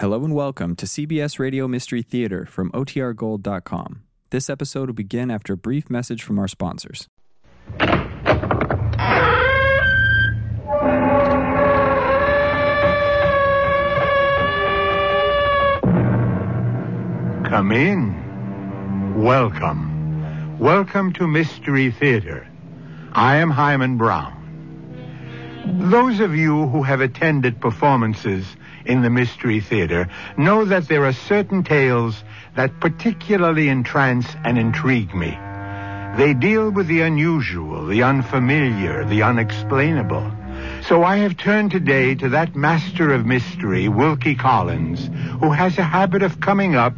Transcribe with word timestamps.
Hello 0.00 0.24
and 0.24 0.32
welcome 0.32 0.76
to 0.76 0.86
CBS 0.86 1.40
Radio 1.40 1.66
Mystery 1.66 2.02
Theater 2.02 2.46
from 2.46 2.70
OTRGold.com. 2.70 4.04
This 4.30 4.48
episode 4.48 4.88
will 4.88 4.94
begin 4.94 5.28
after 5.28 5.54
a 5.54 5.56
brief 5.56 5.90
message 5.90 6.22
from 6.22 6.38
our 6.38 6.46
sponsors. 6.46 7.08
Come 17.48 17.72
in. 17.72 19.20
Welcome. 19.20 20.60
Welcome 20.60 21.12
to 21.14 21.26
Mystery 21.26 21.90
Theater. 21.90 22.46
I 23.14 23.38
am 23.38 23.50
Himan 23.50 23.98
Brown. 23.98 24.36
Those 25.90 26.20
of 26.20 26.36
you 26.36 26.68
who 26.68 26.84
have 26.84 27.00
attended 27.00 27.60
performances 27.60 28.46
in 28.88 29.02
the 29.02 29.10
Mystery 29.10 29.60
Theater 29.60 30.08
know 30.36 30.64
that 30.64 30.88
there 30.88 31.04
are 31.04 31.12
certain 31.12 31.62
tales 31.62 32.24
that 32.56 32.80
particularly 32.80 33.68
entrance 33.68 34.26
and 34.44 34.58
intrigue 34.58 35.14
me. 35.14 35.38
They 36.16 36.34
deal 36.34 36.70
with 36.70 36.88
the 36.88 37.02
unusual, 37.02 37.86
the 37.86 38.02
unfamiliar, 38.02 39.04
the 39.04 39.22
unexplainable. 39.22 40.32
So 40.82 41.04
I 41.04 41.18
have 41.18 41.36
turned 41.36 41.70
today 41.70 42.14
to 42.16 42.30
that 42.30 42.56
master 42.56 43.12
of 43.12 43.24
mystery, 43.24 43.88
Wilkie 43.88 44.34
Collins, 44.34 45.06
who 45.40 45.52
has 45.52 45.78
a 45.78 45.84
habit 45.84 46.22
of 46.22 46.40
coming 46.40 46.74
up 46.74 46.94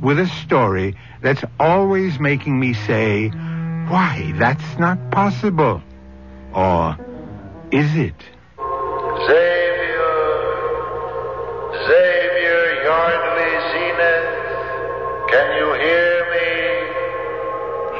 with 0.00 0.18
a 0.18 0.26
story 0.26 0.96
that's 1.22 1.44
always 1.60 2.18
making 2.18 2.58
me 2.58 2.74
say, 2.74 3.28
why, 3.28 4.32
that's 4.36 4.78
not 4.78 5.10
possible. 5.12 5.82
Or, 6.52 6.96
is 7.70 7.94
it? 7.94 8.14
Xavier, 9.26 9.55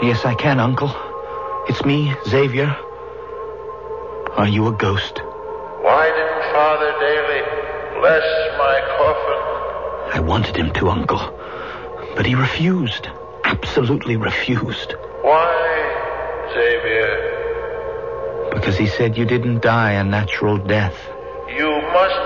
Yes, 0.02 0.24
I 0.26 0.34
can, 0.34 0.60
Uncle. 0.60 0.94
It's 1.68 1.84
me, 1.84 2.14
Xavier. 2.28 2.76
Are 4.36 4.46
you 4.46 4.68
a 4.68 4.72
ghost? 4.72 5.18
Why 5.80 6.06
didn't 6.06 6.52
Father 6.52 6.92
Daly 7.00 7.42
bless 8.00 8.22
my 8.58 8.80
coffin? 8.98 9.40
I 10.14 10.20
wanted 10.20 10.54
him 10.54 10.70
to, 10.74 10.90
Uncle. 10.90 11.18
But 12.14 12.26
he 12.26 12.34
refused. 12.34 13.08
Absolutely 13.44 14.16
refused. 14.16 14.92
Why, 15.22 15.48
Xavier? 16.52 18.50
Because 18.52 18.76
he 18.76 18.86
said 18.86 19.16
you 19.16 19.24
didn't 19.24 19.62
die 19.62 19.92
a 19.92 20.04
natural 20.04 20.58
death. 20.58 20.96
You 21.48 21.70
must 21.70 22.25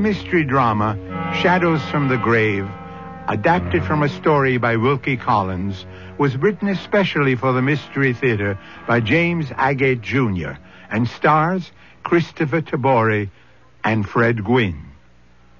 mystery 0.00 0.44
drama, 0.44 0.96
Shadows 1.42 1.82
from 1.90 2.08
the 2.08 2.16
Grave, 2.16 2.66
adapted 3.28 3.84
from 3.84 4.02
a 4.02 4.08
story 4.08 4.56
by 4.56 4.76
Wilkie 4.76 5.18
Collins, 5.18 5.84
was 6.18 6.36
written 6.38 6.68
especially 6.68 7.34
for 7.34 7.52
the 7.52 7.60
Mystery 7.62 8.14
Theater 8.14 8.58
by 8.88 9.00
James 9.00 9.46
Agate 9.56 10.00
Jr. 10.00 10.52
and 10.90 11.06
stars 11.06 11.70
Christopher 12.02 12.62
Tabori 12.62 13.28
and 13.84 14.08
Fred 14.08 14.42
Gwynne. 14.42 14.86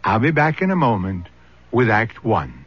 I'll 0.02 0.18
be 0.18 0.30
back 0.30 0.62
in 0.62 0.70
a 0.70 0.76
moment 0.76 1.26
with 1.70 1.90
Act 1.90 2.24
One. 2.24 2.59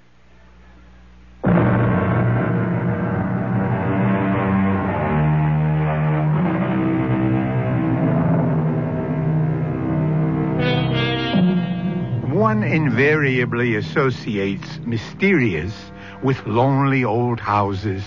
One 12.53 12.61
invariably 12.61 13.75
associates 13.77 14.80
mysterious 14.86 15.73
with 16.21 16.45
lonely 16.45 17.03
old 17.03 17.39
houses, 17.39 18.03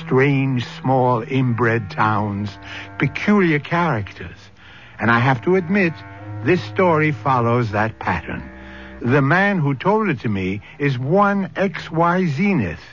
strange 0.00 0.66
small 0.66 1.22
inbred 1.22 1.90
towns, 1.90 2.58
peculiar 2.98 3.58
characters. 3.58 4.36
And 5.00 5.10
I 5.10 5.18
have 5.18 5.40
to 5.44 5.56
admit, 5.56 5.94
this 6.44 6.62
story 6.62 7.10
follows 7.10 7.70
that 7.70 7.98
pattern. 7.98 8.42
The 9.00 9.22
man 9.22 9.60
who 9.60 9.74
told 9.74 10.10
it 10.10 10.20
to 10.20 10.28
me 10.28 10.60
is 10.78 10.98
one 10.98 11.48
XY 11.54 12.28
Zenith. 12.28 12.84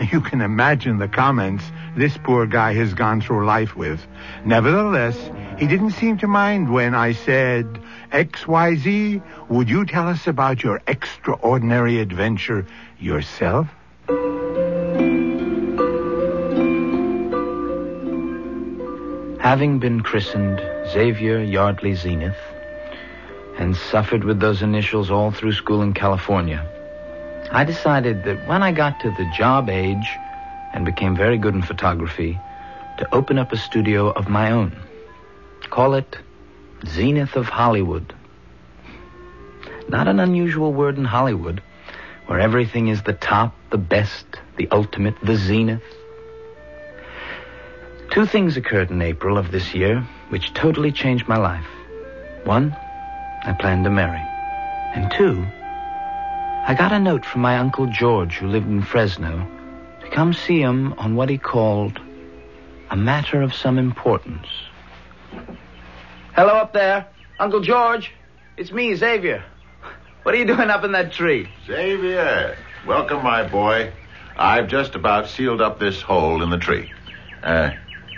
You 0.12 0.20
can 0.20 0.40
imagine 0.40 0.98
the 0.98 1.08
comments 1.08 1.64
this 1.96 2.18
poor 2.18 2.46
guy 2.46 2.74
has 2.74 2.92
gone 2.92 3.20
through 3.20 3.46
life 3.46 3.76
with. 3.76 4.04
Nevertheless, 4.44 5.16
he 5.60 5.66
didn't 5.66 5.90
seem 5.90 6.16
to 6.16 6.26
mind 6.26 6.72
when 6.72 6.94
I 6.94 7.12
said, 7.12 7.66
XYZ, 8.12 9.22
would 9.50 9.68
you 9.68 9.84
tell 9.84 10.08
us 10.08 10.26
about 10.26 10.62
your 10.62 10.80
extraordinary 10.86 12.00
adventure 12.00 12.66
yourself? 12.98 13.68
Having 19.38 19.80
been 19.80 20.00
christened 20.00 20.60
Xavier 20.92 21.42
Yardley 21.42 21.94
Zenith 21.94 22.40
and 23.58 23.76
suffered 23.76 24.24
with 24.24 24.40
those 24.40 24.62
initials 24.62 25.10
all 25.10 25.30
through 25.30 25.52
school 25.52 25.82
in 25.82 25.92
California, 25.92 26.66
I 27.52 27.64
decided 27.64 28.24
that 28.24 28.48
when 28.48 28.62
I 28.62 28.72
got 28.72 28.98
to 29.00 29.10
the 29.10 29.30
job 29.36 29.68
age 29.68 30.16
and 30.72 30.86
became 30.86 31.14
very 31.14 31.36
good 31.36 31.54
in 31.54 31.60
photography, 31.60 32.40
to 32.96 33.14
open 33.14 33.38
up 33.38 33.52
a 33.52 33.58
studio 33.58 34.10
of 34.10 34.28
my 34.30 34.52
own. 34.52 34.74
Call 35.68 35.94
it 35.94 36.16
Zenith 36.86 37.36
of 37.36 37.48
Hollywood. 37.48 38.14
Not 39.88 40.08
an 40.08 40.20
unusual 40.20 40.72
word 40.72 40.96
in 40.96 41.04
Hollywood, 41.04 41.62
where 42.26 42.40
everything 42.40 42.88
is 42.88 43.02
the 43.02 43.12
top, 43.12 43.54
the 43.70 43.78
best, 43.78 44.24
the 44.56 44.68
ultimate, 44.70 45.16
the 45.22 45.36
zenith. 45.36 45.82
Two 48.10 48.24
things 48.26 48.56
occurred 48.56 48.90
in 48.90 49.02
April 49.02 49.36
of 49.36 49.50
this 49.50 49.74
year 49.74 50.06
which 50.30 50.54
totally 50.54 50.92
changed 50.92 51.28
my 51.28 51.36
life. 51.36 51.66
One, 52.44 52.72
I 53.44 53.52
planned 53.58 53.84
to 53.84 53.90
marry. 53.90 54.22
And 54.94 55.10
two, 55.12 55.44
I 56.66 56.74
got 56.76 56.92
a 56.92 56.98
note 56.98 57.24
from 57.24 57.42
my 57.42 57.58
Uncle 57.58 57.86
George, 57.86 58.36
who 58.36 58.48
lived 58.48 58.68
in 58.68 58.82
Fresno, 58.82 59.46
to 60.00 60.10
come 60.10 60.32
see 60.32 60.60
him 60.60 60.92
on 60.94 61.16
what 61.16 61.28
he 61.28 61.38
called 61.38 62.00
a 62.90 62.96
matter 62.96 63.42
of 63.42 63.54
some 63.54 63.78
importance. 63.78 64.46
Hello 66.34 66.54
up 66.54 66.72
there. 66.72 67.06
Uncle 67.38 67.60
George. 67.60 68.12
It's 68.56 68.72
me, 68.72 68.94
Xavier. 68.94 69.44
What 70.22 70.34
are 70.34 70.38
you 70.38 70.46
doing 70.46 70.70
up 70.70 70.84
in 70.84 70.92
that 70.92 71.12
tree? 71.12 71.48
Xavier, 71.66 72.56
welcome, 72.86 73.22
my 73.22 73.46
boy. 73.48 73.92
I've 74.36 74.68
just 74.68 74.94
about 74.94 75.28
sealed 75.28 75.60
up 75.60 75.78
this 75.78 76.00
hole 76.02 76.42
in 76.42 76.50
the 76.50 76.58
tree. 76.58 76.88
Uh, 77.42 77.72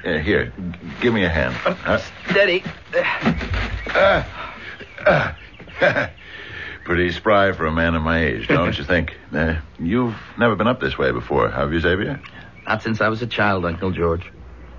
uh, 0.05 0.19
here, 0.19 0.47
g- 0.47 0.53
give 1.00 1.15
me 1.15 1.25
a 1.25 1.28
hand. 1.28 1.55
Uh, 1.65 2.00
Steady. 2.31 2.62
pretty 6.84 7.12
spry 7.12 7.53
for 7.53 7.67
a 7.67 7.73
man 7.73 7.94
of 7.94 8.03
my 8.03 8.25
age, 8.25 8.49
don't 8.49 8.77
you 8.77 8.84
think? 8.84 9.17
Uh, 9.33 9.59
you've 9.79 10.15
never 10.39 10.55
been 10.56 10.67
up 10.67 10.79
this 10.79 10.99
way 10.99 11.11
before, 11.11 11.50
have 11.50 11.73
you, 11.73 11.81
Xavier? 11.81 12.21
Not 12.67 12.83
since 12.83 13.00
I 13.00 13.09
was 13.09 13.23
a 13.23 13.27
child, 13.27 13.65
Uncle 13.65 13.91
George. 13.91 14.31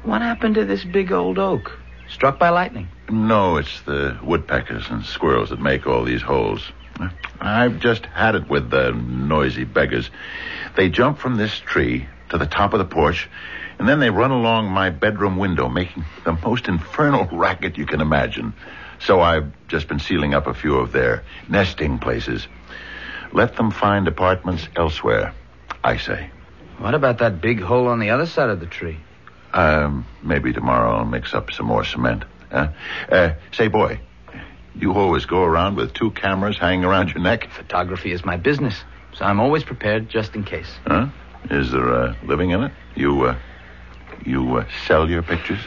What 0.03 0.21
happened 0.21 0.53
to 0.55 0.65
this 0.65 0.85
big 0.85 1.11
old 1.11 1.39
oak? 1.39 1.71
Struck 2.13 2.38
by 2.38 2.50
lightning. 2.50 2.88
No, 3.09 3.57
it's 3.57 3.81
the 3.81 4.18
woodpeckers 4.24 4.90
and 4.90 5.03
squirrels 5.03 5.50
that 5.50 5.59
make 5.59 5.88
all 5.88 6.03
these 6.03 6.22
holes. 6.22 6.72
I've 7.41 7.79
just 7.79 8.06
had 8.06 8.36
it 8.36 8.48
with 8.48 8.69
the 8.69 8.92
noisy 8.92 9.63
beggars. 9.63 10.12
They 10.75 10.89
jump 10.89 11.18
from 11.18 11.36
this 11.36 11.57
tree 11.57 12.07
to 12.30 12.38
the 12.38 12.45
top 12.45 12.74
of 12.74 12.80
the 12.80 12.86
porch, 12.86 13.27
and 13.80 13.89
then 13.89 14.00
they 14.00 14.12
run 14.12 14.30
along 14.30 14.69
my 14.69 14.92
bedroom 14.92 15.38
window, 15.38 15.68
making 15.68 16.06
the 16.24 16.33
most 16.33 16.68
infernal 16.68 17.25
racket 17.31 17.80
you 17.80 17.88
can 17.88 18.00
imagine. 18.00 18.54
So 19.00 19.19
I've 19.19 19.51
just 19.68 19.88
been 19.88 20.00
sealing 20.00 20.36
up 20.36 20.45
a 20.45 20.54
few 20.54 20.77
of 20.77 20.92
their 20.92 21.24
nesting 21.50 21.98
places. 21.98 22.48
Let 23.31 23.56
them 23.56 23.71
find 23.71 24.07
apartments 24.07 24.68
elsewhere, 24.75 25.33
I 25.83 25.98
say. 25.98 26.30
What 26.77 26.94
about 26.94 27.18
that 27.18 27.42
big 27.42 27.59
hole 27.59 27.88
on 27.88 28.00
the 28.00 28.12
other 28.12 28.27
side 28.27 28.51
of 28.51 28.59
the 28.59 28.68
tree? 28.68 29.00
Um, 29.53 30.05
maybe 30.23 30.51
tomorrow 30.51 30.97
I'll 30.97 31.05
mix 31.05 31.33
up 31.33 31.51
some 31.51 31.67
more 31.67 31.83
cement. 31.83 32.23
Huh? 32.51 32.69
Uh, 33.09 33.33
say, 33.51 33.67
boy, 33.67 34.00
you 34.75 34.94
always 34.94 35.25
go 35.25 35.44
around 35.44 35.75
with 35.75 35.94
two 35.94 36.11
cameras 36.11 36.57
hanging 36.57 36.85
around 36.85 37.09
your 37.09 37.19
neck? 37.19 37.50
Photography 37.51 38.11
is 38.11 38.25
my 38.25 38.38
business, 38.38 38.83
so 39.13 39.25
I'm 39.25 39.39
always 39.39 39.63
prepared 39.63 40.09
just 40.09 40.35
in 40.35 40.44
case. 40.44 40.71
Huh? 40.85 41.07
Is 41.51 41.71
there 41.71 41.88
a 41.88 42.17
living 42.23 42.51
in 42.51 42.63
it? 42.63 42.71
You, 42.95 43.23
uh, 43.25 43.35
you 44.25 44.57
uh, 44.57 44.65
sell 44.88 45.09
your 45.09 45.21
pictures? 45.21 45.59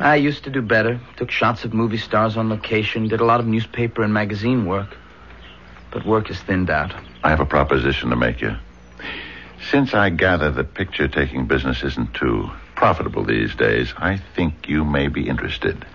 I 0.00 0.16
used 0.16 0.44
to 0.44 0.50
do 0.50 0.60
better. 0.60 1.00
Took 1.16 1.30
shots 1.30 1.64
of 1.64 1.72
movie 1.72 1.98
stars 1.98 2.36
on 2.36 2.48
location, 2.48 3.08
did 3.08 3.20
a 3.20 3.24
lot 3.24 3.40
of 3.40 3.46
newspaper 3.46 4.02
and 4.02 4.12
magazine 4.12 4.66
work. 4.66 4.96
but 5.92 6.04
work 6.04 6.28
is 6.28 6.40
thinned 6.40 6.68
out. 6.68 6.92
I 7.22 7.30
have 7.30 7.40
a 7.40 7.46
proposition 7.46 8.10
to 8.10 8.16
make 8.16 8.40
you. 8.40 8.56
Since 9.70 9.94
I 9.94 10.10
gather 10.10 10.50
that 10.50 10.74
picture 10.74 11.06
taking 11.08 11.46
business 11.46 11.82
isn't 11.84 12.12
too 12.14 12.50
profitable 12.84 13.24
these 13.24 13.54
days, 13.54 13.94
I 13.96 14.18
think 14.36 14.68
you 14.68 14.84
may 14.84 15.08
be 15.08 15.26
interested. 15.26 15.86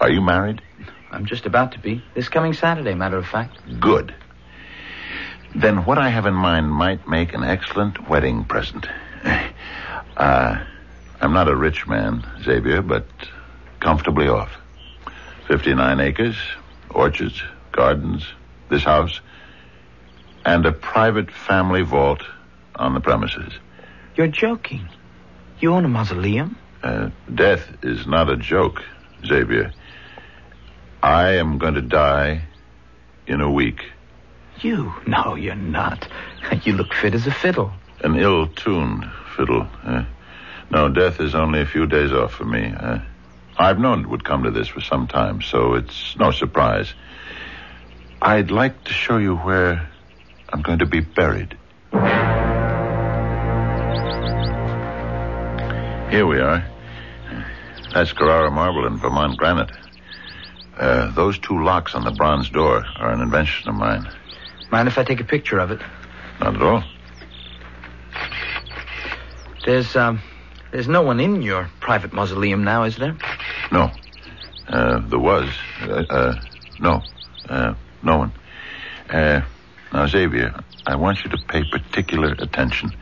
Are 0.00 0.08
you 0.08 0.22
married? 0.22 0.62
I'm 1.10 1.26
just 1.26 1.44
about 1.44 1.72
to 1.72 1.78
be. 1.78 2.02
This 2.14 2.30
coming 2.30 2.54
Saturday, 2.54 2.94
matter 2.94 3.18
of 3.18 3.26
fact. 3.26 3.58
Good. 3.78 4.14
Then 5.54 5.84
what 5.84 5.98
I 5.98 6.08
have 6.08 6.24
in 6.24 6.32
mind 6.32 6.72
might 6.72 7.06
make 7.06 7.34
an 7.34 7.44
excellent 7.44 8.08
wedding 8.08 8.44
present. 8.44 8.86
Uh, 10.16 10.64
I'm 11.20 11.32
not 11.32 11.48
a 11.48 11.56
rich 11.56 11.88
man, 11.88 12.24
Xavier, 12.40 12.80
but 12.80 13.04
comfortably 13.80 14.28
off. 14.28 14.52
59 15.48 15.98
acres, 15.98 16.36
orchards, 16.88 17.42
gardens, 17.72 18.24
this 18.70 18.84
house, 18.84 19.20
and 20.46 20.64
a 20.64 20.72
private 20.72 21.32
family 21.32 21.82
vault 21.82 22.22
on 22.76 22.94
the 22.94 23.00
premises. 23.00 23.52
You're 24.16 24.28
joking. 24.28 24.88
You 25.64 25.72
own 25.72 25.86
a 25.86 25.88
mausoleum? 25.88 26.58
Uh, 26.82 27.08
death 27.34 27.66
is 27.82 28.06
not 28.06 28.28
a 28.28 28.36
joke, 28.36 28.84
Xavier. 29.24 29.72
I 31.02 31.36
am 31.36 31.56
going 31.56 31.72
to 31.72 31.80
die 31.80 32.42
in 33.26 33.40
a 33.40 33.50
week. 33.50 33.82
You? 34.60 34.92
No, 35.06 35.36
you're 35.36 35.54
not. 35.54 36.06
You 36.64 36.74
look 36.74 36.92
fit 36.92 37.14
as 37.14 37.26
a 37.26 37.30
fiddle. 37.30 37.72
An 38.02 38.14
ill 38.14 38.46
tuned 38.48 39.10
fiddle. 39.34 39.66
Uh, 39.82 40.04
no, 40.70 40.90
death 40.90 41.18
is 41.18 41.34
only 41.34 41.62
a 41.62 41.66
few 41.66 41.86
days 41.86 42.12
off 42.12 42.34
for 42.34 42.44
me. 42.44 42.70
Uh, 42.78 42.98
I've 43.56 43.78
known 43.78 44.00
it 44.00 44.08
would 44.08 44.24
come 44.24 44.42
to 44.42 44.50
this 44.50 44.68
for 44.68 44.82
some 44.82 45.06
time, 45.06 45.40
so 45.40 45.72
it's 45.72 46.14
no 46.18 46.30
surprise. 46.30 46.92
I'd 48.20 48.50
like 48.50 48.84
to 48.84 48.92
show 48.92 49.16
you 49.16 49.36
where 49.36 49.88
I'm 50.50 50.60
going 50.60 50.80
to 50.80 50.86
be 50.86 51.00
buried. 51.00 51.56
Here 56.14 56.28
we 56.28 56.38
are. 56.38 56.64
That's 57.92 58.12
Carrara 58.12 58.48
marble 58.48 58.86
and 58.86 59.00
Vermont 59.00 59.36
granite. 59.36 59.72
Uh, 60.78 61.10
those 61.10 61.40
two 61.40 61.60
locks 61.60 61.92
on 61.96 62.04
the 62.04 62.12
bronze 62.12 62.48
door 62.48 62.84
are 63.00 63.10
an 63.10 63.20
invention 63.20 63.68
of 63.68 63.74
mine. 63.74 64.08
Mind 64.70 64.86
if 64.86 64.96
I 64.96 65.02
take 65.02 65.18
a 65.18 65.24
picture 65.24 65.58
of 65.58 65.72
it? 65.72 65.80
Not 66.38 66.54
at 66.54 66.62
all. 66.62 66.84
There's, 69.66 69.96
um, 69.96 70.20
there's 70.70 70.86
no 70.86 71.02
one 71.02 71.18
in 71.18 71.42
your 71.42 71.68
private 71.80 72.12
mausoleum 72.12 72.62
now, 72.62 72.84
is 72.84 72.96
there? 72.96 73.16
No. 73.72 73.90
Uh, 74.68 75.00
there 75.08 75.18
was. 75.18 75.50
Uh, 75.82 76.04
uh, 76.10 76.40
no. 76.78 77.02
Uh, 77.48 77.74
no 78.04 78.18
one. 78.18 78.32
Uh, 79.10 79.40
now, 79.92 80.06
Xavier, 80.06 80.54
I 80.86 80.94
want 80.94 81.24
you 81.24 81.30
to 81.30 81.38
pay 81.48 81.64
particular 81.64 82.36
attention. 82.38 82.92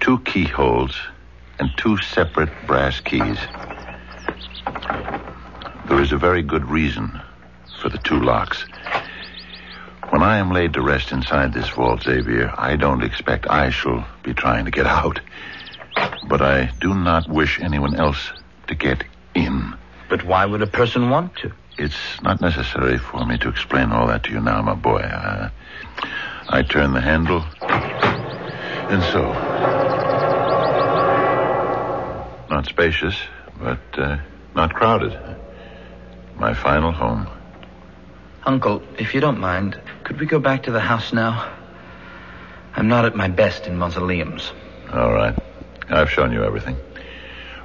Two 0.00 0.18
keyholes 0.24 1.00
and 1.58 1.70
two 1.76 1.96
separate 1.98 2.50
brass 2.66 3.00
keys. 3.00 3.38
There 5.88 6.00
is 6.00 6.12
a 6.12 6.18
very 6.18 6.42
good 6.42 6.64
reason 6.64 7.20
for 7.80 7.88
the 7.88 7.98
two 7.98 8.20
locks. 8.20 8.64
When 10.10 10.22
I 10.22 10.38
am 10.38 10.50
laid 10.50 10.72
to 10.74 10.82
rest 10.82 11.12
inside 11.12 11.52
this 11.52 11.68
vault, 11.68 12.02
Xavier, 12.02 12.52
I 12.56 12.76
don't 12.76 13.02
expect 13.02 13.46
I 13.48 13.70
shall 13.70 14.06
be 14.22 14.34
trying 14.34 14.64
to 14.64 14.70
get 14.70 14.86
out. 15.00 15.20
But 16.26 16.42
I 16.42 16.70
do 16.80 16.94
not 16.94 17.28
wish 17.28 17.60
anyone 17.60 17.94
else 17.94 18.32
to 18.68 18.74
get 18.74 19.04
in. 19.34 19.74
But 20.08 20.24
why 20.24 20.46
would 20.46 20.62
a 20.62 20.66
person 20.66 21.10
want 21.10 21.36
to? 21.36 21.52
It's 21.78 22.20
not 22.22 22.40
necessary 22.40 22.98
for 22.98 23.24
me 23.24 23.38
to 23.38 23.48
explain 23.48 23.92
all 23.92 24.06
that 24.08 24.24
to 24.24 24.32
you 24.32 24.40
now, 24.40 24.60
my 24.62 24.74
boy. 24.74 25.00
Uh, 25.00 25.50
I 26.48 26.62
turn 26.62 26.92
the 26.92 27.00
handle, 27.00 27.44
and 27.60 29.02
so. 29.12 30.07
Not 32.58 32.66
spacious, 32.66 33.16
but 33.60 33.78
uh, 33.96 34.18
not 34.56 34.74
crowded. 34.74 35.16
My 36.34 36.54
final 36.54 36.90
home. 36.90 37.28
Uncle, 38.44 38.82
if 38.98 39.14
you 39.14 39.20
don't 39.20 39.38
mind, 39.38 39.80
could 40.02 40.18
we 40.18 40.26
go 40.26 40.40
back 40.40 40.64
to 40.64 40.72
the 40.72 40.80
house 40.80 41.12
now? 41.12 41.54
I'm 42.74 42.88
not 42.88 43.04
at 43.04 43.14
my 43.14 43.28
best 43.28 43.68
in 43.68 43.76
mausoleums. 43.78 44.50
All 44.92 45.12
right. 45.12 45.38
I've 45.88 46.10
shown 46.10 46.32
you 46.32 46.42
everything. 46.42 46.76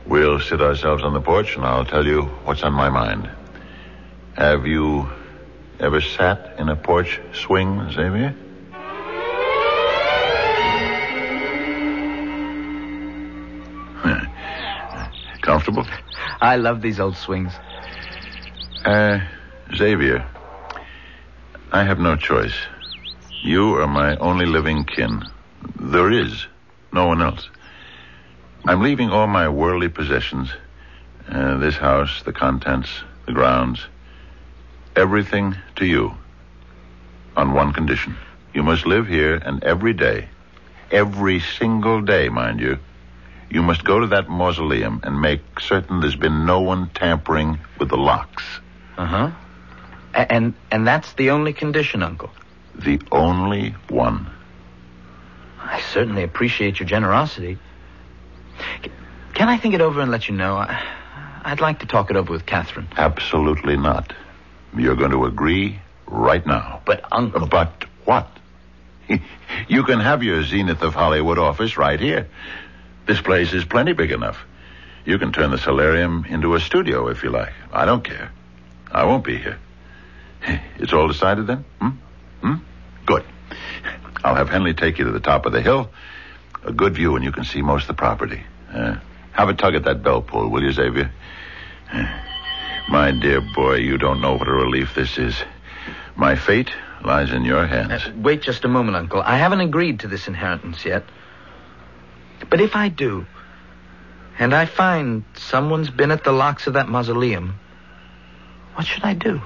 We'll 0.06 0.40
sit 0.40 0.62
ourselves 0.62 1.02
on 1.02 1.14
the 1.14 1.22
porch, 1.22 1.56
and 1.56 1.66
I'll 1.66 1.86
tell 1.86 2.06
you 2.06 2.22
what's 2.46 2.62
on 2.62 2.74
my 2.74 2.90
mind. 2.90 3.28
Have 4.36 4.68
you 4.68 5.10
ever 5.80 6.02
sat 6.02 6.60
in 6.60 6.70
a 6.70 6.76
porch 6.76 7.20
swing, 7.34 7.90
Xavier? 7.90 8.36
Comfortable? 15.64 15.88
I 16.42 16.58
love 16.58 16.82
these 16.82 17.00
old 17.00 17.16
swings. 17.16 17.54
Uh, 18.84 19.20
Xavier, 19.74 20.26
I 21.72 21.84
have 21.84 22.00
no 22.00 22.16
choice. 22.18 22.56
You 23.44 23.76
are 23.76 23.88
my 23.88 24.18
only 24.18 24.46
living 24.46 24.84
kin. 24.84 25.24
There 25.80 26.12
is 26.12 26.48
no 26.92 27.08
one 27.08 27.22
else. 27.22 27.50
I'm 28.66 28.82
leaving 28.82 29.10
all 29.10 29.28
my 29.28 29.48
worldly 29.48 29.90
possessions 29.90 30.50
uh, 31.30 31.58
this 31.58 31.78
house, 31.78 32.22
the 32.24 32.34
contents, 32.34 32.90
the 33.26 33.32
grounds, 33.32 33.86
everything 34.98 35.56
to 35.78 35.86
you 35.86 36.14
on 37.38 37.54
one 37.54 37.72
condition. 37.72 38.18
You 38.54 38.64
must 38.64 38.86
live 38.86 39.08
here, 39.08 39.36
and 39.36 39.64
every 39.64 39.94
day, 39.94 40.28
every 40.92 41.40
single 41.40 42.02
day, 42.02 42.28
mind 42.28 42.60
you, 42.60 42.80
you 43.54 43.62
must 43.62 43.84
go 43.84 44.00
to 44.00 44.08
that 44.08 44.28
mausoleum 44.30 45.00
and 45.04 45.22
make 45.22 45.42
certain 45.60 46.00
there's 46.02 46.16
been 46.16 46.46
no 46.46 46.62
one 46.62 46.90
tampering 46.90 47.60
with 47.80 47.90
the 47.90 47.98
locks. 47.98 48.44
Uh 48.98 49.06
huh. 49.06 49.32
And 50.14 50.54
and 50.72 50.86
that's 50.88 51.14
the 51.14 51.30
only 51.32 51.54
condition, 51.54 52.04
Uncle. 52.04 52.32
The 52.76 53.00
only 53.12 53.72
one. 53.90 54.30
I 55.60 55.80
certainly 55.82 56.24
appreciate 56.24 56.80
your 56.80 56.88
generosity. 56.88 57.58
C- 58.84 58.92
Can 59.34 59.50
I 59.50 59.58
think 59.58 59.74
it 59.76 59.82
over 59.82 60.02
and 60.02 60.12
let 60.12 60.28
you 60.28 60.36
know? 60.36 60.56
I, 60.56 60.82
I'd 61.46 61.62
like 61.62 61.80
to 61.80 61.86
talk 61.86 62.10
it 62.10 62.16
over 62.16 62.32
with 62.32 62.46
Catherine. 62.46 62.88
Absolutely 62.98 63.78
not. 63.78 64.14
You're 64.76 64.96
going 64.96 65.12
to 65.12 65.26
agree 65.26 65.80
right 66.08 66.46
now. 66.46 66.82
But 66.86 67.06
Uncle, 67.12 67.46
But 67.48 67.86
what? 68.06 68.28
You 69.68 69.84
can 69.84 70.00
have 70.00 70.24
your 70.24 70.42
Zenith 70.44 70.82
of 70.82 70.94
Hollywood 70.96 71.38
office 71.38 71.78
right 71.78 72.00
here. 72.00 72.28
This 73.06 73.22
place 73.22 73.54
is 73.54 73.66
plenty 73.66 73.94
big 73.94 74.12
enough. 74.12 74.38
You 75.06 75.18
can 75.18 75.34
turn 75.34 75.52
the 75.52 75.58
solarium 75.58 76.26
into 76.30 76.56
a 76.56 76.60
studio 76.60 77.08
if 77.10 77.24
you 77.24 77.30
like. 77.30 77.54
I 77.72 77.86
don't 77.86 78.04
care. 78.04 78.32
I 78.92 79.04
won't 79.06 79.24
be 79.24 79.38
here. 79.38 79.60
It's 80.78 80.92
all 80.92 81.08
decided 81.08 81.48
then? 81.48 81.66
Hmm? 81.80 81.90
Hmm? 82.42 82.56
Good. 83.06 83.24
I'll 84.24 84.36
have 84.36 84.50
Henley 84.50 84.74
take 84.74 84.98
you 84.98 85.06
to 85.06 85.12
the 85.12 85.20
top 85.20 85.46
of 85.46 85.54
the 85.54 85.62
hill. 85.62 85.90
A 86.64 86.72
good 86.72 86.96
view, 86.96 87.16
and 87.16 87.24
you 87.24 87.32
can 87.32 87.44
see 87.44 87.62
most 87.62 87.84
of 87.84 87.88
the 87.88 87.94
property. 87.94 88.44
Uh, 88.74 88.98
have 89.32 89.50
a 89.50 89.54
tug 89.54 89.76
at 89.76 89.84
that 89.84 90.04
bell 90.04 90.22
pull, 90.22 90.50
will 90.50 90.64
you, 90.64 90.72
Xavier? 90.72 91.12
My 92.90 93.12
dear 93.12 93.42
boy, 93.56 93.76
you 93.76 93.98
don't 93.98 94.22
know 94.22 94.36
what 94.36 94.48
a 94.48 94.52
relief 94.52 94.94
this 94.96 95.18
is. 95.18 95.42
My 96.16 96.36
fate 96.36 96.72
lies 97.04 97.32
in 97.32 97.44
your 97.46 97.66
hands. 97.66 98.06
Uh, 98.06 98.12
wait 98.18 98.42
just 98.42 98.66
a 98.66 98.68
moment, 98.68 98.96
Uncle. 98.98 99.22
I 99.22 99.38
haven't 99.38 99.62
agreed 99.62 100.02
to 100.02 100.08
this 100.08 100.28
inheritance 100.28 100.86
yet. 100.86 101.04
But 102.50 102.62
if 102.62 102.76
I 102.76 102.90
do, 102.90 103.26
and 104.40 104.54
I 104.54 104.66
find 104.66 105.24
someone's 105.36 105.90
been 105.90 106.12
at 106.12 106.24
the 106.24 106.32
locks 106.32 106.68
of 106.68 106.74
that 106.74 106.88
mausoleum, 106.88 107.60
what 108.76 108.88
should 108.88 109.04
I 109.04 109.14
do? 109.14 109.42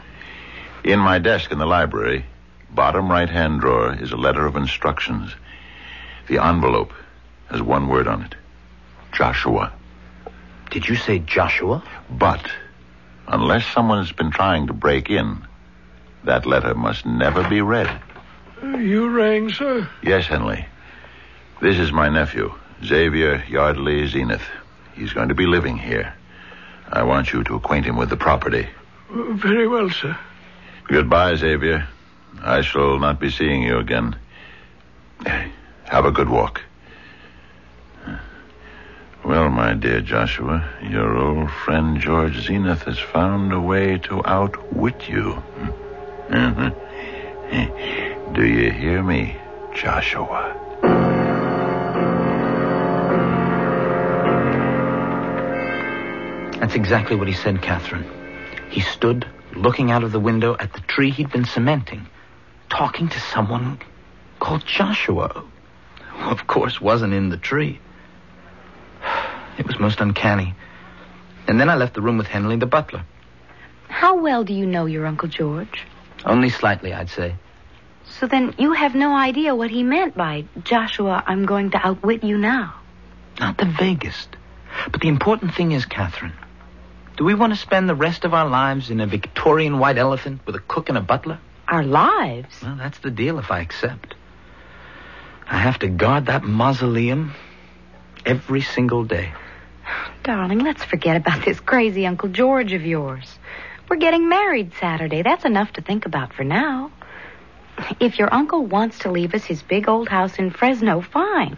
In 0.83 0.99
my 0.99 1.19
desk 1.19 1.51
in 1.51 1.57
the 1.57 1.65
library, 1.65 2.25
bottom 2.69 3.09
right 3.09 3.29
hand 3.29 3.61
drawer, 3.61 3.93
is 3.93 4.11
a 4.11 4.17
letter 4.17 4.45
of 4.45 4.55
instructions. 4.55 5.33
The 6.27 6.43
envelope 6.43 6.93
has 7.49 7.61
one 7.61 7.87
word 7.87 8.07
on 8.07 8.23
it 8.23 8.35
Joshua. 9.13 9.73
Did 10.69 10.87
you 10.87 10.95
say 10.95 11.19
Joshua? 11.19 11.83
But 12.09 12.45
unless 13.27 13.65
someone 13.65 13.99
has 13.99 14.11
been 14.11 14.31
trying 14.31 14.67
to 14.67 14.73
break 14.73 15.09
in, 15.09 15.45
that 16.23 16.45
letter 16.45 16.75
must 16.75 17.05
never 17.05 17.47
be 17.47 17.61
read. 17.61 17.89
You 18.61 19.09
rang, 19.09 19.49
sir? 19.49 19.89
Yes, 20.03 20.27
Henley. 20.27 20.65
This 21.61 21.79
is 21.79 21.91
my 21.91 22.09
nephew, 22.09 22.53
Xavier 22.83 23.43
Yardley 23.47 24.07
Zenith. 24.07 24.43
He's 24.93 25.13
going 25.13 25.29
to 25.29 25.35
be 25.35 25.45
living 25.45 25.77
here. 25.77 26.13
I 26.89 27.03
want 27.03 27.33
you 27.33 27.43
to 27.43 27.55
acquaint 27.55 27.85
him 27.85 27.97
with 27.97 28.09
the 28.09 28.17
property. 28.17 28.67
Uh, 29.11 29.33
very 29.33 29.67
well, 29.67 29.89
sir. 29.89 30.17
Goodbye, 30.87 31.35
Xavier. 31.35 31.87
I 32.41 32.61
shall 32.61 32.99
not 32.99 33.19
be 33.19 33.29
seeing 33.29 33.63
you 33.63 33.77
again. 33.77 34.15
Have 35.85 36.05
a 36.05 36.11
good 36.11 36.29
walk. 36.29 36.61
Well, 39.23 39.49
my 39.49 39.73
dear 39.73 39.99
Joshua, 39.99 40.69
your 40.81 41.17
old 41.17 41.51
friend 41.51 41.99
George 41.99 42.39
Zenith 42.39 42.83
has 42.83 42.99
found 42.99 43.51
a 43.51 43.59
way 43.59 43.97
to 43.97 44.25
outwit 44.25 45.09
you. 45.09 45.43
Do 48.33 48.45
you 48.45 48.71
hear 48.71 49.03
me, 49.03 49.35
Joshua? 49.75 50.66
That's 56.59 56.75
exactly 56.75 57.15
what 57.15 57.27
he 57.27 57.33
said, 57.33 57.61
Catherine. 57.61 58.05
He 58.69 58.81
stood 58.81 59.27
looking 59.55 59.91
out 59.91 60.03
of 60.03 60.11
the 60.11 60.19
window 60.19 60.55
at 60.59 60.73
the 60.73 60.81
tree 60.81 61.11
he'd 61.11 61.31
been 61.31 61.45
cementing, 61.45 62.07
talking 62.69 63.07
to 63.09 63.19
someone 63.19 63.79
called 64.39 64.65
Joshua, 64.65 65.43
who, 66.11 66.29
of 66.29 66.47
course, 66.47 66.81
wasn't 66.81 67.13
in 67.13 67.29
the 67.29 67.37
tree. 67.37 67.79
It 69.57 69.65
was 69.65 69.79
most 69.79 69.99
uncanny. 70.01 70.53
And 71.47 71.59
then 71.59 71.69
I 71.69 71.75
left 71.75 71.93
the 71.93 72.01
room 72.01 72.17
with 72.17 72.27
Henley, 72.27 72.57
the 72.57 72.65
butler. 72.65 73.05
How 73.87 74.17
well 74.21 74.43
do 74.43 74.53
you 74.53 74.65
know 74.65 74.85
your 74.85 75.05
Uncle 75.05 75.29
George? 75.29 75.85
Only 76.25 76.49
slightly, 76.49 76.93
I'd 76.93 77.09
say. 77.09 77.35
So 78.19 78.27
then 78.27 78.53
you 78.57 78.73
have 78.73 78.95
no 78.95 79.15
idea 79.15 79.55
what 79.55 79.69
he 79.69 79.83
meant 79.83 80.15
by, 80.15 80.45
Joshua, 80.63 81.23
I'm 81.25 81.45
going 81.45 81.71
to 81.71 81.77
outwit 81.85 82.23
you 82.23 82.37
now. 82.37 82.75
Not 83.39 83.57
the 83.57 83.65
vaguest. 83.65 84.27
But 84.91 85.01
the 85.01 85.07
important 85.07 85.53
thing 85.55 85.71
is, 85.71 85.85
Catherine, 85.85 86.33
do 87.17 87.25
we 87.25 87.33
want 87.33 87.51
to 87.51 87.59
spend 87.59 87.89
the 87.89 87.95
rest 87.95 88.25
of 88.25 88.33
our 88.35 88.47
lives 88.47 88.91
in 88.91 88.99
a 88.99 89.07
Victorian 89.07 89.79
white 89.79 89.97
elephant 89.97 90.41
with 90.45 90.55
a 90.55 90.59
cook 90.59 90.89
and 90.89 90.97
a 90.97 91.01
butler? 91.01 91.39
Our 91.67 91.83
lives? 91.83 92.61
Well, 92.61 92.75
that's 92.77 92.99
the 92.99 93.09
deal 93.09 93.39
if 93.39 93.51
I 93.51 93.59
accept. 93.59 94.13
I 95.47 95.57
have 95.57 95.79
to 95.79 95.87
guard 95.87 96.27
that 96.27 96.43
mausoleum 96.43 97.33
every 98.23 98.61
single 98.61 99.03
day. 99.03 99.33
Darling, 100.23 100.59
let's 100.59 100.83
forget 100.83 101.17
about 101.17 101.43
this 101.43 101.59
crazy 101.59 102.05
Uncle 102.05 102.29
George 102.29 102.73
of 102.73 102.85
yours. 102.85 103.39
We're 103.89 103.97
getting 103.97 104.29
married 104.29 104.73
Saturday. 104.79 105.23
That's 105.23 105.45
enough 105.45 105.73
to 105.73 105.81
think 105.81 106.05
about 106.05 106.33
for 106.33 106.43
now. 106.43 106.91
If 107.99 108.19
your 108.19 108.31
uncle 108.31 108.65
wants 108.65 108.99
to 108.99 109.11
leave 109.11 109.33
us 109.33 109.45
his 109.45 109.63
big 109.63 109.87
old 109.87 110.09
house 110.09 110.37
in 110.37 110.51
Fresno, 110.51 111.01
fine. 111.01 111.57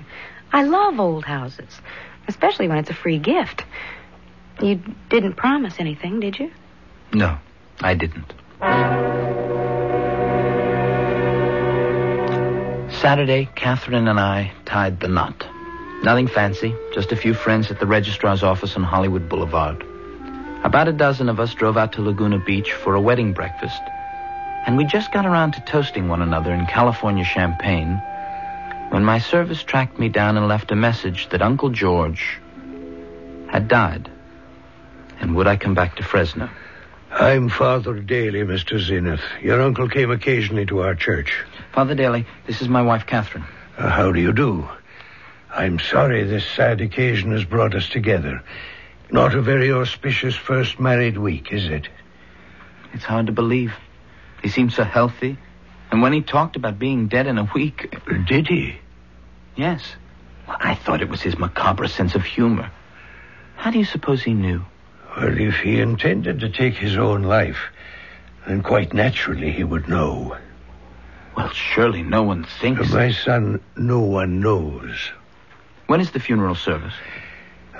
I 0.53 0.63
love 0.63 0.99
old 0.99 1.25
houses, 1.25 1.81
especially 2.27 2.67
when 2.67 2.77
it's 2.77 2.89
a 2.89 2.93
free 2.93 3.19
gift. 3.19 3.65
You 4.61 4.81
didn't 5.09 5.35
promise 5.35 5.75
anything, 5.79 6.19
did 6.19 6.37
you? 6.37 6.51
No, 7.13 7.37
I 7.81 7.93
didn't. 7.93 8.33
Saturday, 12.91 13.47
Catherine 13.55 14.07
and 14.09 14.19
I 14.19 14.51
tied 14.65 14.99
the 14.99 15.07
knot. 15.07 15.47
Nothing 16.03 16.27
fancy, 16.27 16.75
just 16.93 17.11
a 17.13 17.15
few 17.15 17.33
friends 17.33 17.71
at 17.71 17.79
the 17.79 17.85
registrar's 17.85 18.43
office 18.43 18.75
on 18.75 18.83
Hollywood 18.83 19.29
Boulevard. 19.29 19.85
About 20.63 20.89
a 20.89 20.93
dozen 20.93 21.29
of 21.29 21.39
us 21.39 21.53
drove 21.53 21.77
out 21.77 21.93
to 21.93 22.01
Laguna 22.01 22.39
Beach 22.39 22.73
for 22.73 22.95
a 22.95 23.01
wedding 23.01 23.31
breakfast, 23.31 23.81
and 24.65 24.75
we 24.75 24.83
just 24.83 25.13
got 25.13 25.25
around 25.25 25.53
to 25.53 25.61
toasting 25.61 26.09
one 26.09 26.21
another 26.21 26.53
in 26.53 26.65
California 26.65 27.23
champagne 27.23 28.01
when 28.89 29.05
my 29.05 29.19
service 29.19 29.63
tracked 29.63 29.97
me 29.97 30.09
down 30.09 30.35
and 30.35 30.49
left 30.49 30.71
a 30.71 30.75
message 30.75 31.29
that 31.29 31.41
Uncle 31.41 31.69
George 31.69 32.39
had 33.47 33.69
died. 33.69 34.11
And 35.19 35.35
would 35.35 35.47
I 35.47 35.57
come 35.57 35.73
back 35.73 35.97
to 35.97 36.03
Fresno? 36.03 36.49
I'm 37.11 37.49
Father 37.49 37.99
Daly, 37.99 38.41
Mr. 38.41 38.79
Zenith. 38.79 39.21
Your 39.41 39.61
uncle 39.61 39.89
came 39.89 40.11
occasionally 40.11 40.65
to 40.67 40.81
our 40.81 40.95
church. 40.95 41.43
Father 41.73 41.95
Daly, 41.95 42.25
this 42.45 42.61
is 42.61 42.69
my 42.69 42.81
wife, 42.81 43.05
Catherine. 43.05 43.45
Uh, 43.77 43.89
how 43.89 44.11
do 44.11 44.19
you 44.19 44.31
do? 44.31 44.67
I'm 45.49 45.79
sorry 45.79 46.23
this 46.23 46.45
sad 46.45 46.81
occasion 46.81 47.31
has 47.31 47.43
brought 47.43 47.73
us 47.75 47.89
together. 47.89 48.43
Not 49.11 49.33
a 49.33 49.41
very 49.41 49.71
auspicious 49.71 50.35
first 50.35 50.79
married 50.79 51.17
week, 51.17 51.51
is 51.51 51.65
it? 51.67 51.87
It's 52.93 53.03
hard 53.03 53.25
to 53.25 53.31
believe. 53.31 53.73
He 54.43 54.49
seemed 54.49 54.73
so 54.73 54.83
healthy. 54.83 55.37
And 55.91 56.01
when 56.03 56.13
he 56.13 56.21
talked 56.21 56.55
about 56.55 56.77
being 56.77 57.07
dead 57.07 57.25
in 57.25 57.39
a 57.39 57.49
week. 57.55 57.95
Did 58.27 58.47
he? 58.47 58.77
Yes. 59.55 59.81
I 60.47 60.75
thought 60.75 61.01
it 61.01 61.09
was 61.09 61.21
his 61.21 61.37
macabre 61.37 61.87
sense 61.87 62.15
of 62.15 62.23
humor. 62.23 62.71
How 63.55 63.71
do 63.71 63.79
you 63.79 63.85
suppose 63.85 64.21
he 64.23 64.33
knew? 64.33 64.63
Well, 65.19 65.37
if 65.37 65.57
he 65.57 65.81
intended 65.81 66.39
to 66.39 66.49
take 66.49 66.75
his 66.75 66.95
own 66.95 67.23
life, 67.23 67.59
then 68.47 68.63
quite 68.63 68.93
naturally 68.93 69.51
he 69.51 69.65
would 69.65 69.89
know. 69.89 70.37
Well, 71.35 71.49
surely 71.49 72.03
no 72.03 72.23
one 72.23 72.45
thinks. 72.45 72.89
My 72.93 73.11
son, 73.11 73.59
no 73.75 73.99
one 73.99 74.39
knows. 74.39 75.11
When 75.87 75.99
is 75.99 76.11
the 76.11 76.21
funeral 76.21 76.55
service? 76.55 76.93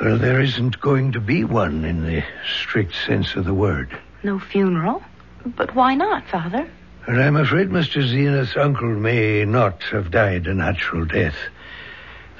Well, 0.02 0.18
there 0.18 0.42
isn't 0.42 0.82
going 0.82 1.14
to 1.14 1.22
be 1.22 1.46
one 1.46 1.86
in 1.86 2.06
the 2.06 2.26
strict 2.60 2.94
sense 2.94 3.36
of 3.36 3.46
the 3.46 3.54
word. 3.54 3.98
No 4.22 4.38
funeral? 4.38 5.02
But 5.46 5.74
why 5.74 5.96
not, 5.96 6.28
Father? 6.28 6.70
Well, 7.08 7.22
I'm 7.22 7.38
afraid 7.38 7.70
Mr. 7.70 8.06
Zenith's 8.06 8.58
uncle 8.58 8.90
may 8.90 9.46
not 9.46 9.84
have 9.92 10.12
died 10.12 10.46
a 10.46 10.54
natural 10.54 11.06
death. 11.06 11.38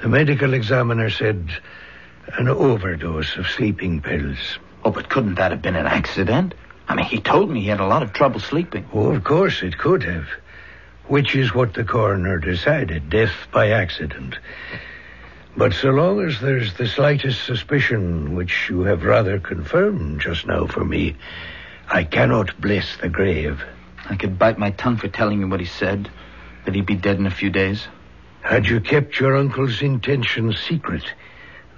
The 0.02 0.08
medical 0.08 0.52
examiner 0.52 1.08
said 1.08 1.48
an 2.36 2.48
overdose 2.48 3.38
of 3.38 3.48
sleeping 3.48 4.02
pills. 4.02 4.58
Oh, 4.84 4.90
but 4.90 5.08
couldn't 5.08 5.34
that 5.36 5.50
have 5.50 5.62
been 5.62 5.76
an 5.76 5.86
accident? 5.86 6.54
I 6.88 6.94
mean, 6.94 7.06
he 7.06 7.20
told 7.20 7.50
me 7.50 7.60
he 7.60 7.68
had 7.68 7.80
a 7.80 7.86
lot 7.86 8.02
of 8.02 8.12
trouble 8.12 8.40
sleeping. 8.40 8.88
Oh, 8.92 9.12
of 9.12 9.22
course 9.24 9.62
it 9.62 9.78
could 9.78 10.02
have. 10.02 10.26
Which 11.06 11.34
is 11.34 11.54
what 11.54 11.74
the 11.74 11.84
coroner 11.84 12.38
decided 12.38 13.10
death 13.10 13.34
by 13.52 13.70
accident. 13.70 14.36
But 15.56 15.74
so 15.74 15.90
long 15.90 16.20
as 16.20 16.40
there's 16.40 16.74
the 16.74 16.86
slightest 16.86 17.44
suspicion, 17.44 18.34
which 18.34 18.68
you 18.70 18.82
have 18.82 19.04
rather 19.04 19.38
confirmed 19.38 20.20
just 20.20 20.46
now 20.46 20.66
for 20.66 20.84
me, 20.84 21.16
I 21.88 22.04
cannot 22.04 22.60
bless 22.60 22.96
the 22.96 23.08
grave. 23.08 23.62
I 24.08 24.16
could 24.16 24.38
bite 24.38 24.58
my 24.58 24.70
tongue 24.70 24.96
for 24.96 25.08
telling 25.08 25.40
you 25.40 25.48
what 25.48 25.60
he 25.60 25.66
said, 25.66 26.08
that 26.64 26.74
he'd 26.74 26.86
be 26.86 26.94
dead 26.94 27.18
in 27.18 27.26
a 27.26 27.30
few 27.30 27.50
days. 27.50 27.86
Had 28.42 28.66
you 28.66 28.80
kept 28.80 29.20
your 29.20 29.36
uncle's 29.36 29.82
intention 29.82 30.52
secret, 30.52 31.04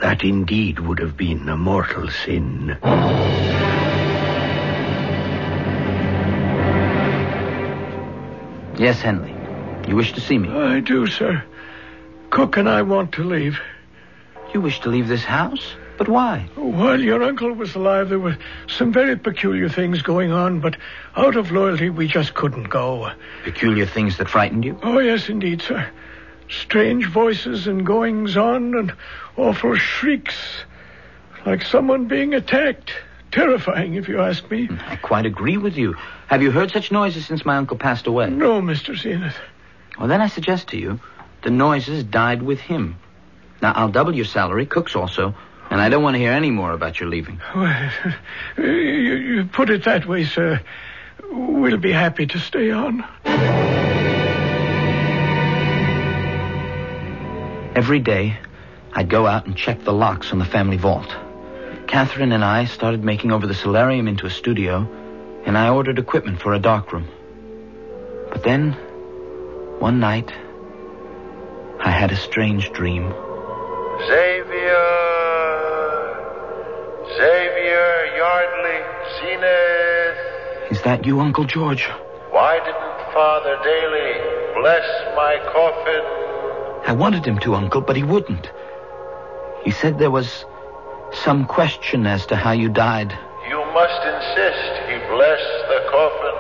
that 0.02 0.24
indeed 0.24 0.80
would 0.80 0.98
have 0.98 1.16
been 1.16 1.48
a 1.48 1.56
mortal 1.56 2.08
sin. 2.10 2.76
Yes, 8.76 9.00
Henley. 9.00 9.32
You 9.88 9.94
wish 9.94 10.12
to 10.14 10.20
see 10.20 10.38
me? 10.38 10.48
I 10.48 10.80
do, 10.80 11.06
sir. 11.06 11.44
Cook 12.30 12.56
and 12.56 12.68
I 12.68 12.82
want 12.82 13.12
to 13.12 13.22
leave. 13.22 13.60
You 14.52 14.60
wish 14.60 14.80
to 14.80 14.88
leave 14.88 15.06
this 15.06 15.22
house? 15.22 15.76
But 15.98 16.08
why? 16.08 16.48
While 16.56 17.00
your 17.00 17.22
uncle 17.22 17.52
was 17.52 17.76
alive, 17.76 18.08
there 18.08 18.18
were 18.18 18.38
some 18.66 18.92
very 18.92 19.16
peculiar 19.16 19.68
things 19.68 20.02
going 20.02 20.32
on, 20.32 20.58
but 20.58 20.76
out 21.14 21.36
of 21.36 21.52
loyalty, 21.52 21.90
we 21.90 22.08
just 22.08 22.34
couldn't 22.34 22.70
go. 22.70 23.12
Peculiar 23.44 23.86
things 23.86 24.16
that 24.16 24.28
frightened 24.28 24.64
you? 24.64 24.76
Oh, 24.82 24.98
yes, 24.98 25.28
indeed, 25.28 25.62
sir. 25.62 25.88
Strange 26.48 27.06
voices 27.06 27.66
and 27.66 27.86
goings 27.86 28.36
on 28.36 28.74
and 28.74 28.94
awful 29.36 29.76
shrieks. 29.76 30.36
Like 31.46 31.62
someone 31.64 32.06
being 32.06 32.34
attacked. 32.34 32.92
Terrifying, 33.30 33.94
if 33.94 34.08
you 34.08 34.20
ask 34.20 34.48
me. 34.50 34.66
Hmm, 34.66 34.76
I 34.86 34.96
quite 34.96 35.24
agree 35.24 35.56
with 35.56 35.76
you. 35.76 35.96
Have 36.26 36.42
you 36.42 36.50
heard 36.50 36.70
such 36.70 36.92
noises 36.92 37.26
since 37.26 37.46
my 37.46 37.56
uncle 37.56 37.78
passed 37.78 38.06
away? 38.06 38.28
No, 38.28 38.60
Mr. 38.60 38.96
Zenith. 38.96 39.36
Well, 39.98 40.08
then 40.08 40.20
I 40.20 40.28
suggest 40.28 40.68
to 40.68 40.78
you 40.78 41.00
the 41.42 41.50
noises 41.50 42.04
died 42.04 42.42
with 42.42 42.60
him. 42.60 42.96
Now, 43.60 43.72
I'll 43.72 43.88
double 43.88 44.14
your 44.14 44.24
salary, 44.24 44.66
cooks 44.66 44.94
also, 44.96 45.34
and 45.70 45.80
I 45.80 45.88
don't 45.88 46.02
want 46.02 46.14
to 46.14 46.18
hear 46.18 46.32
any 46.32 46.50
more 46.50 46.72
about 46.72 47.00
your 47.00 47.08
leaving. 47.08 47.40
Well, 47.54 47.90
you, 48.58 48.64
you 48.64 49.44
put 49.44 49.70
it 49.70 49.84
that 49.84 50.06
way, 50.06 50.24
sir. 50.24 50.60
We'll 51.30 51.78
be 51.78 51.92
happy 51.92 52.26
to 52.26 52.38
stay 52.38 52.70
on. 52.70 53.04
Every 57.74 58.00
day, 58.00 58.36
I'd 58.92 59.08
go 59.08 59.26
out 59.26 59.46
and 59.46 59.56
check 59.56 59.82
the 59.82 59.94
locks 59.94 60.30
on 60.30 60.38
the 60.38 60.44
family 60.44 60.76
vault. 60.76 61.08
Catherine 61.86 62.32
and 62.32 62.44
I 62.44 62.66
started 62.66 63.02
making 63.02 63.32
over 63.32 63.46
the 63.46 63.54
solarium 63.54 64.08
into 64.08 64.26
a 64.26 64.30
studio, 64.30 64.86
and 65.46 65.56
I 65.56 65.70
ordered 65.70 65.98
equipment 65.98 66.38
for 66.38 66.52
a 66.52 66.58
darkroom. 66.58 67.08
But 68.28 68.42
then, 68.42 68.72
one 69.78 70.00
night, 70.00 70.30
I 71.80 71.90
had 71.90 72.12
a 72.12 72.16
strange 72.16 72.70
dream. 72.72 73.04
Xavier! 74.06 74.88
Xavier 77.08 78.16
Yardley 78.18 78.80
Zenith! 79.18 80.72
Is 80.72 80.82
that 80.82 81.06
you, 81.06 81.20
Uncle 81.20 81.44
George? 81.44 81.86
Why 82.30 82.58
didn't 82.58 83.14
Father 83.14 83.56
Daly 83.64 84.60
bless 84.60 84.86
my 85.16 85.38
coffin? 85.54 86.31
I 86.86 86.92
wanted 86.92 87.24
him 87.24 87.38
to, 87.40 87.54
Uncle, 87.54 87.80
but 87.80 87.96
he 87.96 88.02
wouldn't. 88.02 88.50
He 89.64 89.70
said 89.70 89.98
there 89.98 90.10
was 90.10 90.44
some 91.12 91.46
question 91.46 92.06
as 92.06 92.26
to 92.26 92.36
how 92.36 92.52
you 92.52 92.68
died. 92.68 93.16
You 93.48 93.58
must 93.72 94.02
insist 94.04 94.72
he 94.88 94.98
bless 95.12 95.42
the 95.68 95.80
coffin. 95.90 96.36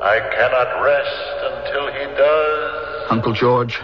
I 0.00 0.20
cannot 0.36 0.82
rest 0.82 1.34
until 1.50 1.86
he 1.92 2.16
does. 2.16 3.10
Uncle 3.10 3.32
George, 3.32 3.80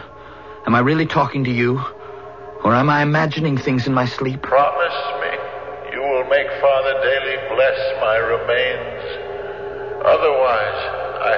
am 0.67 0.75
I 0.75 0.81
really 0.81 1.07
talking 1.07 1.45
to 1.45 1.51
you? 1.51 1.79
Or 2.65 2.75
am 2.75 2.91
I 2.91 3.03
imagining 3.03 3.57
things 3.57 3.87
in 3.87 3.95
my 3.95 4.05
sleep? 4.05 4.43
Promise 4.43 5.01
me 5.23 5.31
you 5.93 6.01
will 6.01 6.25
make 6.29 6.47
Father 6.61 6.95
Daly 7.03 7.37
bless 7.55 7.79
my 8.01 8.17
remains. 8.17 9.03
Otherwise, 10.05 10.81
I, 11.21 11.35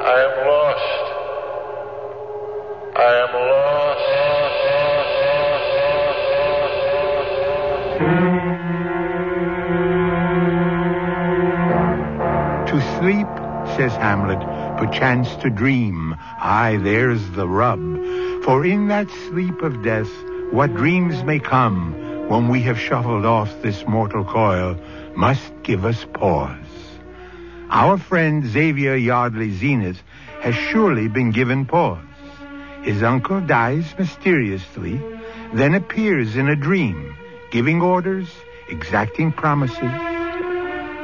I 0.00 0.16
am 0.20 0.48
lost. 0.48 1.03
I 2.96 3.12
am 3.26 3.34
lost. 3.34 4.04
To 12.70 12.80
sleep, 12.98 13.26
says 13.76 13.92
Hamlet, 13.96 14.38
perchance 14.78 15.34
to 15.36 15.50
dream. 15.50 16.14
Aye, 16.38 16.78
there's 16.82 17.30
the 17.30 17.48
rub. 17.48 17.80
For 18.44 18.64
in 18.64 18.88
that 18.88 19.10
sleep 19.28 19.62
of 19.62 19.82
death, 19.82 20.10
what 20.52 20.74
dreams 20.74 21.24
may 21.24 21.40
come 21.40 22.28
when 22.28 22.48
we 22.48 22.62
have 22.62 22.78
shuffled 22.78 23.24
off 23.26 23.50
this 23.62 23.84
mortal 23.86 24.24
coil 24.24 24.78
must 25.16 25.52
give 25.64 25.84
us 25.84 26.06
pause. 26.12 26.56
Our 27.70 27.98
friend 27.98 28.46
Xavier 28.46 28.94
Yardley 28.94 29.50
Zenith 29.50 30.00
has 30.42 30.54
surely 30.54 31.08
been 31.08 31.32
given 31.32 31.66
pause. 31.66 32.13
His 32.84 33.02
uncle 33.02 33.40
dies 33.40 33.94
mysteriously, 33.98 35.00
then 35.54 35.74
appears 35.74 36.36
in 36.36 36.48
a 36.48 36.56
dream, 36.56 37.16
giving 37.50 37.80
orders, 37.80 38.28
exacting 38.68 39.32
promises. 39.32 39.78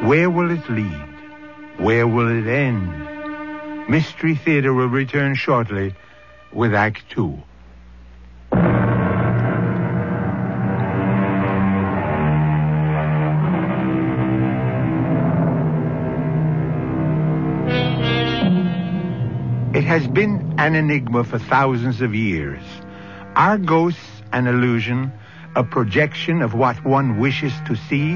Where 0.07 0.29
will 0.29 0.51
it 0.51 0.69
lead? 0.69 1.09
Where 1.79 2.07
will 2.07 2.29
it 2.29 2.47
end? 2.47 3.89
Mystery 3.89 4.35
Theater 4.35 4.75
will 4.75 4.89
return 4.89 5.35
shortly 5.35 5.95
with 6.53 6.75
Act 6.75 7.09
Two. 7.09 7.43
Has 19.91 20.07
been 20.07 20.55
an 20.57 20.77
enigma 20.77 21.25
for 21.25 21.37
thousands 21.37 22.01
of 22.01 22.15
years. 22.15 22.63
Are 23.35 23.59
ghosts 23.59 24.23
an 24.33 24.47
illusion, 24.47 25.13
a 25.57 25.65
projection 25.65 26.43
of 26.43 26.55
what 26.55 26.85
one 26.85 27.19
wishes 27.19 27.53
to 27.67 27.75
see, 27.75 28.15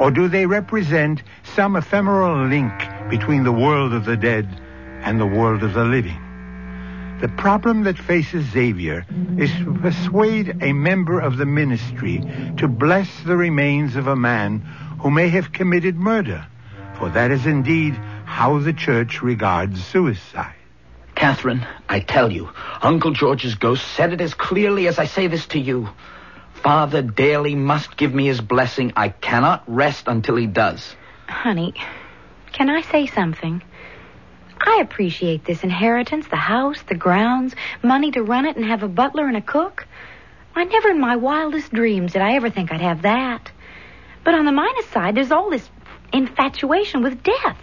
or 0.00 0.10
do 0.10 0.28
they 0.28 0.46
represent 0.46 1.22
some 1.42 1.76
ephemeral 1.76 2.46
link 2.46 2.72
between 3.10 3.44
the 3.44 3.52
world 3.52 3.92
of 3.92 4.06
the 4.06 4.16
dead 4.16 4.48
and 5.02 5.20
the 5.20 5.26
world 5.26 5.62
of 5.62 5.74
the 5.74 5.84
living? 5.84 6.18
The 7.20 7.28
problem 7.28 7.82
that 7.82 7.98
faces 7.98 8.46
Xavier 8.46 9.04
is 9.36 9.50
to 9.56 9.74
persuade 9.74 10.56
a 10.62 10.72
member 10.72 11.20
of 11.20 11.36
the 11.36 11.44
ministry 11.44 12.24
to 12.56 12.66
bless 12.66 13.10
the 13.24 13.36
remains 13.36 13.94
of 13.94 14.06
a 14.06 14.16
man 14.16 14.60
who 15.00 15.10
may 15.10 15.28
have 15.28 15.52
committed 15.52 15.96
murder, 15.96 16.46
for 16.94 17.10
that 17.10 17.30
is 17.30 17.44
indeed 17.44 17.92
how 18.24 18.58
the 18.58 18.72
church 18.72 19.20
regards 19.20 19.84
suicide. 19.84 20.54
Catherine, 21.24 21.66
I 21.88 22.00
tell 22.00 22.30
you, 22.30 22.50
Uncle 22.82 23.12
George's 23.12 23.54
ghost 23.54 23.82
said 23.96 24.12
it 24.12 24.20
as 24.20 24.34
clearly 24.34 24.88
as 24.88 24.98
I 24.98 25.06
say 25.06 25.26
this 25.26 25.46
to 25.46 25.58
you. 25.58 25.88
Father 26.52 27.00
Daly 27.00 27.54
must 27.54 27.96
give 27.96 28.12
me 28.12 28.26
his 28.26 28.42
blessing. 28.42 28.92
I 28.94 29.08
cannot 29.08 29.64
rest 29.66 30.06
until 30.06 30.36
he 30.36 30.46
does. 30.46 30.94
Honey, 31.26 31.72
can 32.52 32.68
I 32.68 32.82
say 32.82 33.06
something? 33.06 33.62
I 34.60 34.80
appreciate 34.82 35.46
this 35.46 35.64
inheritance, 35.64 36.28
the 36.28 36.36
house, 36.36 36.82
the 36.82 36.94
grounds, 36.94 37.54
money 37.82 38.10
to 38.10 38.22
run 38.22 38.44
it, 38.44 38.56
and 38.56 38.66
have 38.66 38.82
a 38.82 38.88
butler 38.88 39.26
and 39.26 39.38
a 39.38 39.40
cook. 39.40 39.86
I 40.54 40.64
never 40.64 40.90
in 40.90 41.00
my 41.00 41.16
wildest 41.16 41.72
dreams 41.72 42.12
did 42.12 42.20
I 42.20 42.34
ever 42.34 42.50
think 42.50 42.70
I'd 42.70 42.82
have 42.82 43.00
that. 43.00 43.50
But 44.24 44.34
on 44.34 44.44
the 44.44 44.52
minus 44.52 44.88
side, 44.88 45.14
there's 45.14 45.32
all 45.32 45.48
this 45.48 45.66
infatuation 46.12 47.02
with 47.02 47.22
death. 47.22 47.56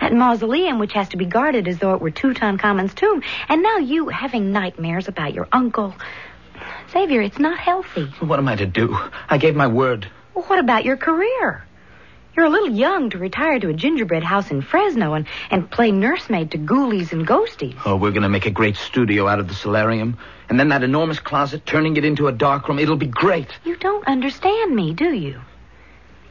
That 0.00 0.12
mausoleum, 0.14 0.78
which 0.78 0.94
has 0.94 1.10
to 1.10 1.16
be 1.16 1.26
guarded 1.26 1.68
as 1.68 1.78
though 1.78 1.94
it 1.94 2.00
were 2.00 2.10
Tutankhamun's 2.10 2.94
tomb. 2.94 3.22
And 3.48 3.62
now 3.62 3.78
you 3.78 4.08
having 4.08 4.52
nightmares 4.52 5.08
about 5.08 5.34
your 5.34 5.46
uncle. 5.52 5.94
Xavier, 6.90 7.20
it's 7.20 7.38
not 7.38 7.58
healthy. 7.58 8.06
What 8.20 8.38
am 8.38 8.48
I 8.48 8.56
to 8.56 8.66
do? 8.66 8.96
I 9.28 9.38
gave 9.38 9.54
my 9.54 9.66
word. 9.66 10.10
Well, 10.34 10.44
what 10.44 10.58
about 10.58 10.84
your 10.84 10.96
career? 10.96 11.64
You're 12.36 12.46
a 12.46 12.50
little 12.50 12.70
young 12.70 13.10
to 13.10 13.18
retire 13.18 13.58
to 13.58 13.68
a 13.68 13.74
gingerbread 13.74 14.22
house 14.22 14.50
in 14.50 14.62
Fresno 14.62 15.14
and, 15.14 15.26
and 15.50 15.70
play 15.70 15.90
nursemaid 15.90 16.52
to 16.52 16.58
ghoulies 16.58 17.12
and 17.12 17.26
ghosties. 17.26 17.76
Oh, 17.84 17.96
we're 17.96 18.12
going 18.12 18.22
to 18.22 18.28
make 18.28 18.46
a 18.46 18.50
great 18.50 18.76
studio 18.76 19.26
out 19.26 19.40
of 19.40 19.48
the 19.48 19.54
solarium. 19.54 20.16
And 20.48 20.58
then 20.58 20.68
that 20.68 20.82
enormous 20.82 21.18
closet, 21.18 21.66
turning 21.66 21.96
it 21.96 22.04
into 22.04 22.28
a 22.28 22.32
dark 22.32 22.68
room. 22.68 22.78
It'll 22.78 22.96
be 22.96 23.06
great. 23.06 23.48
You 23.64 23.76
don't 23.76 24.06
understand 24.06 24.74
me, 24.74 24.94
do 24.94 25.12
you? 25.12 25.40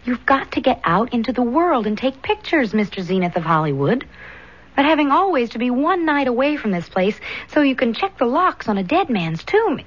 You've 0.09 0.25
got 0.25 0.53
to 0.53 0.59
get 0.59 0.81
out 0.85 1.13
into 1.13 1.31
the 1.31 1.43
world 1.43 1.85
and 1.85 1.95
take 1.95 2.23
pictures, 2.23 2.71
Mr. 2.71 3.03
Zenith 3.03 3.35
of 3.35 3.43
Hollywood. 3.43 4.07
But 4.75 4.85
having 4.85 5.11
always 5.11 5.51
to 5.51 5.59
be 5.59 5.69
one 5.69 6.03
night 6.03 6.27
away 6.27 6.57
from 6.57 6.71
this 6.71 6.89
place 6.89 7.15
so 7.49 7.61
you 7.61 7.75
can 7.75 7.93
check 7.93 8.17
the 8.17 8.25
locks 8.25 8.67
on 8.67 8.79
a 8.79 8.83
dead 8.83 9.11
man's 9.11 9.43
tomb 9.43 9.81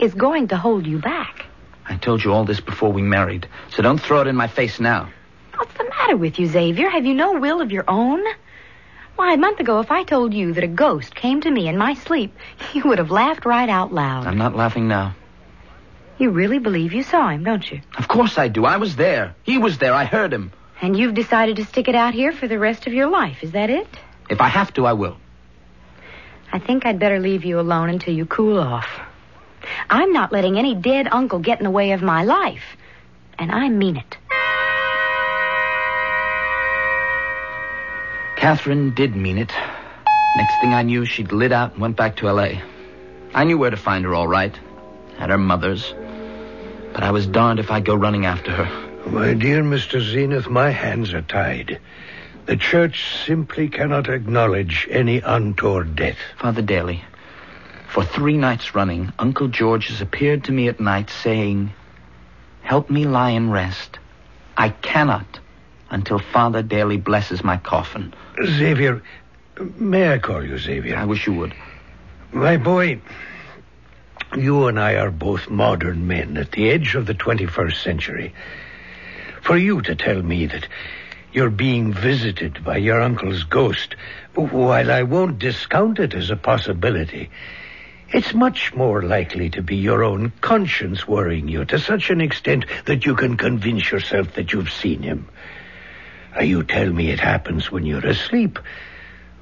is 0.00 0.12
going 0.12 0.48
to 0.48 0.56
hold 0.56 0.88
you 0.88 0.98
back. 0.98 1.46
I 1.86 1.94
told 1.98 2.24
you 2.24 2.32
all 2.32 2.44
this 2.44 2.58
before 2.58 2.90
we 2.90 3.02
married, 3.02 3.46
so 3.68 3.80
don't 3.80 4.00
throw 4.00 4.22
it 4.22 4.26
in 4.26 4.34
my 4.34 4.48
face 4.48 4.80
now. 4.80 5.08
What's 5.56 5.74
the 5.74 5.84
matter 5.84 6.16
with 6.16 6.40
you, 6.40 6.48
Xavier? 6.48 6.90
Have 6.90 7.06
you 7.06 7.14
no 7.14 7.38
will 7.38 7.60
of 7.60 7.70
your 7.70 7.84
own? 7.86 8.24
Why, 9.14 9.34
a 9.34 9.36
month 9.36 9.60
ago, 9.60 9.78
if 9.78 9.92
I 9.92 10.02
told 10.02 10.34
you 10.34 10.52
that 10.54 10.64
a 10.64 10.66
ghost 10.66 11.14
came 11.14 11.40
to 11.42 11.50
me 11.52 11.68
in 11.68 11.78
my 11.78 11.94
sleep, 11.94 12.36
you 12.74 12.82
would 12.86 12.98
have 12.98 13.12
laughed 13.12 13.46
right 13.46 13.68
out 13.68 13.94
loud. 13.94 14.26
I'm 14.26 14.36
not 14.36 14.56
laughing 14.56 14.88
now. 14.88 15.14
You 16.18 16.30
really 16.30 16.58
believe 16.58 16.92
you 16.92 17.02
saw 17.02 17.28
him, 17.28 17.44
don't 17.44 17.68
you? 17.70 17.80
Of 17.98 18.08
course 18.08 18.38
I 18.38 18.48
do. 18.48 18.64
I 18.64 18.76
was 18.76 18.96
there. 18.96 19.34
He 19.42 19.58
was 19.58 19.78
there. 19.78 19.92
I 19.92 20.04
heard 20.04 20.32
him. 20.32 20.52
And 20.80 20.96
you've 20.96 21.14
decided 21.14 21.56
to 21.56 21.64
stick 21.64 21.88
it 21.88 21.94
out 21.94 22.14
here 22.14 22.32
for 22.32 22.46
the 22.46 22.58
rest 22.58 22.86
of 22.86 22.92
your 22.92 23.08
life, 23.08 23.42
is 23.42 23.52
that 23.52 23.70
it? 23.70 23.88
If 24.30 24.40
I 24.40 24.48
have 24.48 24.72
to, 24.74 24.86
I 24.86 24.92
will. 24.92 25.16
I 26.52 26.58
think 26.58 26.86
I'd 26.86 26.98
better 27.00 27.18
leave 27.18 27.44
you 27.44 27.58
alone 27.58 27.88
until 27.90 28.14
you 28.14 28.26
cool 28.26 28.58
off. 28.60 28.88
I'm 29.90 30.12
not 30.12 30.30
letting 30.30 30.58
any 30.58 30.74
dead 30.74 31.08
uncle 31.10 31.38
get 31.38 31.58
in 31.58 31.64
the 31.64 31.70
way 31.70 31.92
of 31.92 32.02
my 32.02 32.22
life. 32.22 32.76
And 33.38 33.50
I 33.50 33.68
mean 33.68 33.96
it. 33.96 34.16
Catherine 38.36 38.94
did 38.94 39.16
mean 39.16 39.38
it. 39.38 39.52
Next 40.36 40.60
thing 40.60 40.74
I 40.74 40.82
knew, 40.82 41.04
she'd 41.04 41.32
lit 41.32 41.50
out 41.50 41.72
and 41.72 41.80
went 41.80 41.96
back 41.96 42.16
to 42.16 42.28
L.A. 42.28 42.62
I 43.32 43.44
knew 43.44 43.58
where 43.58 43.70
to 43.70 43.76
find 43.76 44.04
her 44.04 44.14
all 44.14 44.28
right. 44.28 44.56
At 45.18 45.30
her 45.30 45.38
mother's. 45.38 45.94
But 46.94 47.02
I 47.02 47.10
was 47.10 47.26
darned 47.26 47.58
if 47.58 47.72
I'd 47.72 47.84
go 47.84 47.96
running 47.96 48.24
after 48.24 48.52
her. 48.52 49.10
My 49.10 49.34
dear 49.34 49.62
Mr. 49.62 50.00
Zenith, 50.00 50.48
my 50.48 50.70
hands 50.70 51.12
are 51.12 51.22
tied. 51.22 51.80
The 52.46 52.56
church 52.56 53.04
simply 53.26 53.68
cannot 53.68 54.08
acknowledge 54.08 54.86
any 54.88 55.18
untoward 55.18 55.96
death. 55.96 56.18
Father 56.38 56.62
Daly, 56.62 57.02
for 57.88 58.04
three 58.04 58.36
nights 58.36 58.74
running, 58.76 59.12
Uncle 59.18 59.48
George 59.48 59.88
has 59.88 60.00
appeared 60.00 60.44
to 60.44 60.52
me 60.52 60.68
at 60.68 60.78
night 60.78 61.10
saying, 61.10 61.72
Help 62.62 62.88
me 62.90 63.06
lie 63.06 63.30
in 63.30 63.50
rest. 63.50 63.98
I 64.56 64.68
cannot 64.68 65.40
until 65.90 66.18
Father 66.18 66.62
Daly 66.62 66.96
blesses 66.96 67.42
my 67.42 67.56
coffin. 67.56 68.14
Xavier, 68.44 69.02
may 69.78 70.12
I 70.12 70.18
call 70.18 70.44
you 70.44 70.58
Xavier? 70.58 70.96
I 70.96 71.04
wish 71.04 71.26
you 71.26 71.32
would. 71.34 71.54
My 72.32 72.56
boy, 72.56 73.00
you 74.36 74.66
and 74.66 74.78
I 74.78 74.94
are 74.94 75.10
both 75.10 75.50
modern 75.50 76.06
men 76.06 76.36
at 76.36 76.52
the 76.52 76.70
edge 76.70 76.94
of 76.94 77.06
the 77.06 77.14
21st 77.14 77.82
century. 77.82 78.34
For 79.42 79.56
you 79.56 79.82
to 79.82 79.94
tell 79.94 80.22
me 80.22 80.46
that 80.46 80.68
you're 81.32 81.50
being 81.50 81.92
visited 81.92 82.64
by 82.64 82.78
your 82.78 83.00
uncle's 83.00 83.44
ghost, 83.44 83.96
while 84.34 84.90
I 84.90 85.02
won't 85.02 85.38
discount 85.38 85.98
it 85.98 86.14
as 86.14 86.30
a 86.30 86.36
possibility, 86.36 87.30
it's 88.08 88.32
much 88.32 88.74
more 88.74 89.02
likely 89.02 89.50
to 89.50 89.62
be 89.62 89.76
your 89.76 90.04
own 90.04 90.32
conscience 90.40 91.08
worrying 91.08 91.48
you 91.48 91.64
to 91.64 91.78
such 91.78 92.10
an 92.10 92.20
extent 92.20 92.66
that 92.86 93.04
you 93.04 93.16
can 93.16 93.36
convince 93.36 93.90
yourself 93.90 94.34
that 94.34 94.52
you've 94.52 94.70
seen 94.70 95.02
him. 95.02 95.28
Uh, 96.36 96.42
you 96.42 96.62
tell 96.62 96.90
me 96.90 97.10
it 97.10 97.20
happens 97.20 97.70
when 97.70 97.84
you're 97.84 98.06
asleep. 98.06 98.58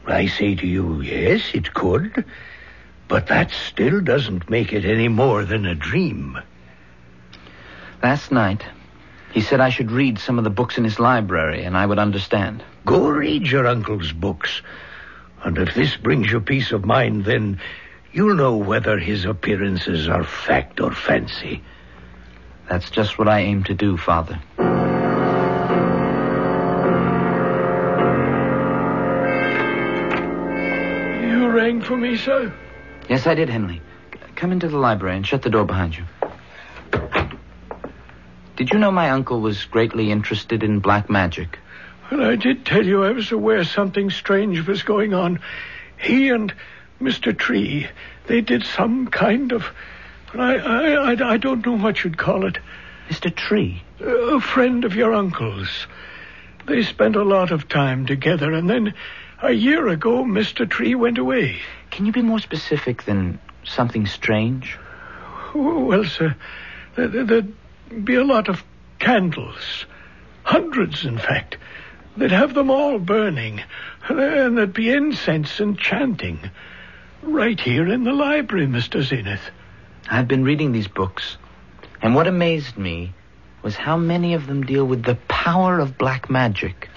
I 0.06 0.26
say 0.26 0.54
to 0.54 0.66
you, 0.66 1.00
yes, 1.00 1.54
it 1.54 1.72
could. 1.74 2.24
But 3.12 3.26
that 3.26 3.50
still 3.50 4.00
doesn't 4.00 4.48
make 4.48 4.72
it 4.72 4.86
any 4.86 5.08
more 5.08 5.44
than 5.44 5.66
a 5.66 5.74
dream. 5.74 6.38
Last 8.02 8.32
night, 8.32 8.64
he 9.34 9.42
said 9.42 9.60
I 9.60 9.68
should 9.68 9.90
read 9.90 10.18
some 10.18 10.38
of 10.38 10.44
the 10.44 10.50
books 10.50 10.78
in 10.78 10.84
his 10.84 10.98
library 10.98 11.62
and 11.64 11.76
I 11.76 11.84
would 11.84 11.98
understand. 11.98 12.64
Go 12.86 13.10
read 13.10 13.46
your 13.46 13.66
uncle's 13.66 14.12
books. 14.12 14.62
And 15.44 15.58
if 15.58 15.74
this 15.74 15.94
brings 15.94 16.32
you 16.32 16.40
peace 16.40 16.72
of 16.72 16.86
mind, 16.86 17.26
then 17.26 17.60
you'll 18.14 18.34
know 18.34 18.56
whether 18.56 18.98
his 18.98 19.26
appearances 19.26 20.08
are 20.08 20.24
fact 20.24 20.80
or 20.80 20.92
fancy. 20.92 21.62
That's 22.70 22.88
just 22.88 23.18
what 23.18 23.28
I 23.28 23.40
aim 23.40 23.62
to 23.64 23.74
do, 23.74 23.98
Father. 23.98 24.40
You 31.28 31.50
rang 31.50 31.82
for 31.82 31.98
me, 31.98 32.16
sir? 32.16 32.54
Yes, 33.08 33.26
I 33.26 33.34
did, 33.34 33.48
Henley. 33.48 33.80
Come 34.36 34.52
into 34.52 34.68
the 34.68 34.78
library 34.78 35.16
and 35.16 35.26
shut 35.26 35.42
the 35.42 35.50
door 35.50 35.64
behind 35.64 35.96
you. 35.96 36.04
Did 38.56 38.72
you 38.72 38.78
know 38.78 38.90
my 38.90 39.10
uncle 39.10 39.40
was 39.40 39.64
greatly 39.64 40.10
interested 40.10 40.62
in 40.62 40.80
black 40.80 41.08
magic? 41.10 41.58
Well, 42.10 42.22
I 42.22 42.36
did 42.36 42.66
tell 42.66 42.84
you 42.84 43.04
I 43.04 43.12
was 43.12 43.32
aware 43.32 43.64
something 43.64 44.10
strange 44.10 44.66
was 44.66 44.82
going 44.82 45.14
on. 45.14 45.40
He 45.98 46.28
and 46.28 46.52
Mr. 47.00 47.36
Tree, 47.36 47.88
they 48.26 48.40
did 48.40 48.64
some 48.64 49.08
kind 49.08 49.52
of. 49.52 49.64
I, 50.34 50.56
I, 50.56 51.12
I, 51.12 51.32
I 51.32 51.36
don't 51.38 51.64
know 51.64 51.76
what 51.76 52.04
you'd 52.04 52.18
call 52.18 52.46
it. 52.46 52.58
Mr. 53.08 53.34
Tree? 53.34 53.82
A 54.00 54.40
friend 54.40 54.84
of 54.84 54.94
your 54.94 55.12
uncle's. 55.14 55.86
They 56.66 56.82
spent 56.82 57.16
a 57.16 57.24
lot 57.24 57.50
of 57.50 57.68
time 57.68 58.06
together, 58.06 58.52
and 58.52 58.68
then 58.70 58.94
a 59.42 59.52
year 59.52 59.88
ago, 59.88 60.24
Mr. 60.24 60.68
Tree 60.68 60.94
went 60.94 61.18
away. 61.18 61.60
Can 61.90 62.06
you 62.06 62.12
be 62.12 62.22
more 62.22 62.38
specific 62.38 63.02
than 63.02 63.38
something 63.64 64.06
strange? 64.06 64.78
Oh, 65.54 65.84
well, 65.84 66.04
sir, 66.04 66.36
there'd 66.94 67.54
be 68.04 68.14
a 68.14 68.24
lot 68.24 68.48
of 68.48 68.62
candles. 68.98 69.86
Hundreds, 70.44 71.04
in 71.04 71.18
fact. 71.18 71.58
They'd 72.16 72.30
have 72.30 72.54
them 72.54 72.70
all 72.70 72.98
burning. 72.98 73.62
And 74.08 74.56
there'd 74.56 74.72
be 74.72 74.90
incense 74.90 75.60
and 75.60 75.78
chanting. 75.78 76.38
Right 77.22 77.58
here 77.58 77.86
in 77.86 78.04
the 78.04 78.12
library, 78.12 78.66
Mr. 78.66 79.02
Zenith. 79.02 79.50
I've 80.10 80.28
been 80.28 80.44
reading 80.44 80.72
these 80.72 80.88
books, 80.88 81.36
and 82.00 82.14
what 82.14 82.26
amazed 82.26 82.76
me 82.76 83.14
was 83.62 83.76
how 83.76 83.96
many 83.96 84.34
of 84.34 84.46
them 84.46 84.64
deal 84.64 84.84
with 84.84 85.04
the 85.04 85.14
power 85.28 85.78
of 85.78 85.96
black 85.96 86.28
magic. 86.28 86.88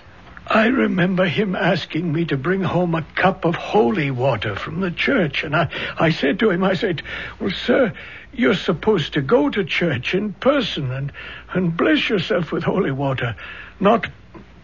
I 0.48 0.68
remember 0.68 1.26
him 1.26 1.56
asking 1.56 2.14
me 2.14 2.26
to 2.26 2.38
bring 2.38 2.62
home 2.62 2.94
a 2.94 3.02
cup 3.02 3.46
of 3.46 3.56
holy 3.56 4.12
water 4.12 4.56
from 4.56 4.80
the 4.80 4.92
church, 4.92 5.44
and 5.44 5.56
I, 5.56 5.70
I 5.98 6.12
said 6.12 6.40
to 6.40 6.52
him, 6.52 6.64
I 6.64 6.76
said, 6.76 7.02
Well, 7.40 7.50
sir, 7.50 7.94
you're 8.32 8.54
supposed 8.54 9.14
to 9.14 9.22
go 9.22 9.50
to 9.50 9.64
church 9.64 10.14
in 10.14 10.34
person 10.34 10.92
and, 10.92 11.12
and 11.54 11.76
bless 11.76 12.10
yourself 12.10 12.52
with 12.52 12.64
holy 12.64 12.92
water, 12.92 13.36
not 13.80 14.08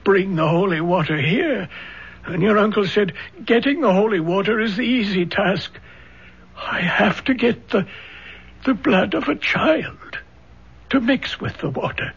bring 0.03 0.35
the 0.35 0.47
holy 0.47 0.81
water 0.81 1.19
here. 1.19 1.67
And 2.25 2.43
your 2.43 2.59
uncle 2.59 2.85
said, 2.85 3.13
Getting 3.43 3.81
the 3.81 3.93
holy 3.93 4.19
water 4.19 4.59
is 4.59 4.77
the 4.77 4.83
easy 4.83 5.25
task. 5.25 5.71
I 6.55 6.81
have 6.81 7.23
to 7.23 7.33
get 7.33 7.69
the, 7.69 7.87
the 8.65 8.75
blood 8.75 9.15
of 9.15 9.27
a 9.27 9.35
child 9.35 10.19
to 10.91 11.01
mix 11.01 11.39
with 11.39 11.57
the 11.57 11.69
water. 11.69 12.13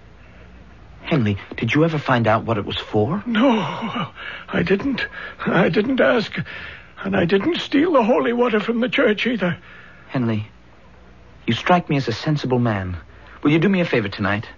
Henley, 1.05 1.38
did 1.57 1.75
you 1.75 1.85
ever 1.85 1.99
find 1.99 2.27
out 2.27 2.45
what 2.45 2.59
it 2.59 2.64
was 2.64 2.79
for? 2.79 3.23
No, 3.27 3.51
I 4.49 4.62
didn't. 4.64 5.07
I 5.47 5.69
didn't 5.69 6.01
ask. 6.01 6.33
And 7.03 7.14
I 7.14 7.25
didn't 7.27 7.59
steal 7.59 7.93
the 7.93 8.03
holy 8.03 8.33
water 8.33 8.59
from 8.61 8.81
the 8.81 8.88
church 8.88 9.27
either. 9.27 9.59
Henley, 10.09 10.47
you 11.47 11.53
strike 11.55 11.90
me 11.90 11.97
as 11.97 12.09
a 12.09 12.12
sensible 12.12 12.59
man. 12.59 12.97
Will 13.43 13.51
you 13.53 13.59
do 13.59 13.69
me 13.69 13.81
a 13.81 13.85
favor 13.85 14.09
tonight? 14.09 14.49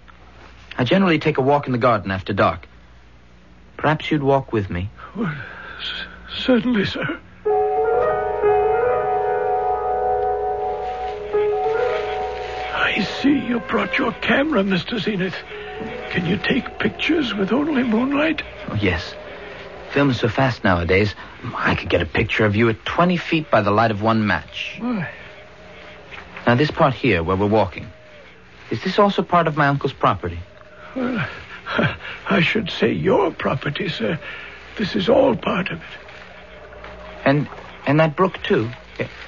I 0.77 0.83
generally 0.85 1.19
take 1.19 1.37
a 1.37 1.41
walk 1.41 1.65
in 1.65 1.73
the 1.73 1.77
garden 1.77 2.11
after 2.11 2.31
dark. 2.31 2.67
Perhaps 3.75 4.09
you'd 4.09 4.23
walk 4.23 4.53
with 4.53 4.69
me. 4.69 4.89
Well, 5.15 5.35
c- 5.81 6.43
certainly, 6.43 6.85
sir. 6.85 7.19
I 12.79 13.03
see 13.21 13.37
you 13.47 13.59
brought 13.59 13.97
your 13.97 14.11
camera, 14.13 14.63
Mr. 14.63 14.99
Zenith. 14.99 15.35
Can 16.09 16.25
you 16.25 16.37
take 16.37 16.79
pictures 16.79 17.33
with 17.33 17.51
only 17.51 17.83
moonlight? 17.83 18.41
Oh, 18.69 18.75
yes. 18.75 19.13
Film 19.91 20.09
is 20.09 20.19
so 20.19 20.27
fast 20.27 20.63
nowadays, 20.63 21.13
I 21.55 21.75
could 21.75 21.89
get 21.89 22.01
a 22.01 22.05
picture 22.05 22.45
of 22.45 22.55
you 22.55 22.69
at 22.69 22.83
20 22.85 23.17
feet 23.17 23.49
by 23.49 23.61
the 23.61 23.71
light 23.71 23.91
of 23.91 24.01
one 24.01 24.25
match. 24.27 24.77
Why? 24.79 25.09
Now, 26.45 26.55
this 26.55 26.71
part 26.71 26.93
here, 26.93 27.23
where 27.23 27.35
we're 27.35 27.47
walking, 27.47 27.87
is 28.69 28.83
this 28.83 28.99
also 28.99 29.21
part 29.21 29.47
of 29.47 29.57
my 29.57 29.67
uncle's 29.67 29.93
property? 29.93 30.39
Well, 30.95 31.27
I 32.29 32.41
should 32.41 32.69
say 32.69 32.91
your 32.91 33.31
property, 33.31 33.89
sir. 33.89 34.19
This 34.77 34.95
is 34.95 35.09
all 35.09 35.35
part 35.35 35.69
of 35.69 35.79
it. 35.79 35.87
And 37.25 37.49
and 37.85 37.99
that 37.99 38.15
brook, 38.15 38.41
too? 38.43 38.69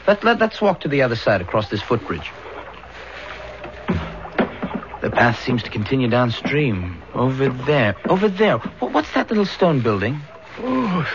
Let, 0.07 0.23
let, 0.23 0.39
let's 0.39 0.61
walk 0.61 0.81
to 0.81 0.87
the 0.87 1.01
other 1.03 1.15
side 1.15 1.41
across 1.41 1.69
this 1.69 1.81
footbridge. 1.81 2.31
The 5.01 5.09
path 5.09 5.41
seems 5.43 5.63
to 5.63 5.69
continue 5.69 6.09
downstream. 6.09 7.01
Over 7.13 7.49
there. 7.49 7.95
Over 8.07 8.27
there. 8.27 8.57
What's 8.57 9.11
that 9.13 9.29
little 9.29 9.45
stone 9.45 9.79
building? 9.81 10.19
Oh, 10.59 11.07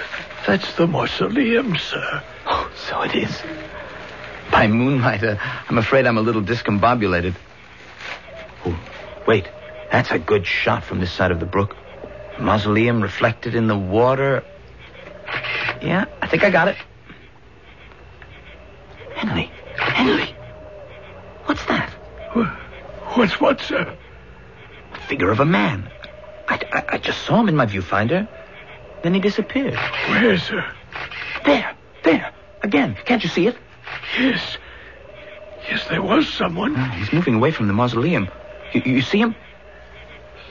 that's 0.47 0.75
the 0.77 0.87
mausoleum, 0.87 1.77
sir. 1.77 2.23
Oh, 2.47 2.71
so 2.75 3.03
it 3.03 3.15
is. 3.15 3.43
By 4.51 4.69
moonlight, 4.69 5.23
uh, 5.23 5.37
I'm 5.69 5.79
afraid 5.79 6.07
I'm 6.07 6.17
a 6.17 6.23
little 6.23 6.43
discombobulated. 6.43 7.35
Oh, 8.65 8.79
wait. 9.27 9.49
That's 9.93 10.11
a 10.11 10.19
good 10.19 10.47
shot 10.47 10.83
from 10.85 11.01
this 11.01 11.13
side 11.13 11.31
of 11.31 11.41
the 11.41 11.47
brook. 11.47 11.77
Mausoleum 12.41 13.03
reflected 13.03 13.55
in 13.55 13.67
the 13.67 13.79
water. 13.79 14.43
Yeah, 15.83 16.07
I 16.23 16.27
think 16.27 16.43
I 16.43 16.51
got 16.51 16.69
it. 16.69 16.77
Henley. 19.15 19.51
Henley. 19.77 20.35
What's 21.45 21.65
that? 21.67 21.95
What's 23.15 23.41
what, 23.41 23.61
sir? 23.61 23.97
The 24.93 24.99
figure 25.01 25.31
of 25.31 25.41
a 25.41 25.45
man. 25.45 25.91
I, 26.49 26.61
I, 26.73 26.85
I 26.95 26.99
just 26.99 27.23
saw 27.25 27.41
him 27.41 27.49
in 27.49 27.57
my 27.57 27.67
viewfinder. 27.67 28.29
Then 29.03 29.15
he 29.15 29.21
disappeared. 29.21 29.75
Where, 30.09 30.39
sir? 30.39 30.65
There. 31.45 31.77
There. 32.03 32.33
Again. 32.63 32.97
Can't 33.05 33.23
you 33.23 33.29
see 33.29 33.47
it? 33.47 33.57
Yes. 34.19 34.59
Yes, 35.69 35.87
there 35.89 36.03
was 36.03 36.29
someone. 36.29 36.75
Ah, 36.77 36.91
He's 36.99 37.13
moving 37.13 37.35
away 37.35 37.51
from 37.51 37.67
the 37.69 37.73
mausoleum. 37.73 38.29
You, 38.73 38.83
you 38.85 39.03
see 39.03 39.19
him? 39.19 39.35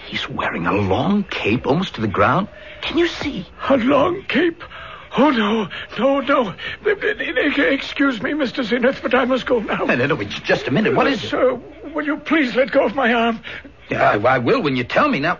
He's 0.07 0.29
wearing 0.29 0.65
a 0.67 0.73
long 0.73 1.23
cape 1.23 1.65
almost 1.67 1.95
to 1.95 2.01
the 2.01 2.07
ground. 2.07 2.47
Can 2.81 2.97
you 2.97 3.07
see? 3.07 3.45
A 3.69 3.77
long 3.77 4.23
cape. 4.27 4.63
Oh, 5.15 5.29
no, 5.29 5.69
no, 5.99 6.19
no. 6.21 6.55
Excuse 6.85 8.21
me, 8.21 8.31
Mr. 8.31 8.63
Zenith, 8.63 9.01
but 9.03 9.13
I 9.13 9.25
must 9.25 9.45
go 9.45 9.59
now. 9.59 9.85
No, 9.85 9.95
no, 9.95 10.05
no, 10.07 10.23
just 10.23 10.67
a 10.67 10.71
minute. 10.71 10.95
What 10.95 11.07
is 11.07 11.23
it? 11.23 11.27
Sir, 11.27 11.59
will 11.93 12.05
you 12.05 12.17
please 12.17 12.55
let 12.55 12.71
go 12.71 12.85
of 12.85 12.95
my 12.95 13.13
arm? 13.13 13.41
Yeah, 13.89 14.09
I, 14.09 14.35
I 14.35 14.37
will 14.39 14.61
when 14.61 14.75
you 14.75 14.83
tell 14.83 15.07
me. 15.07 15.19
Now, 15.19 15.39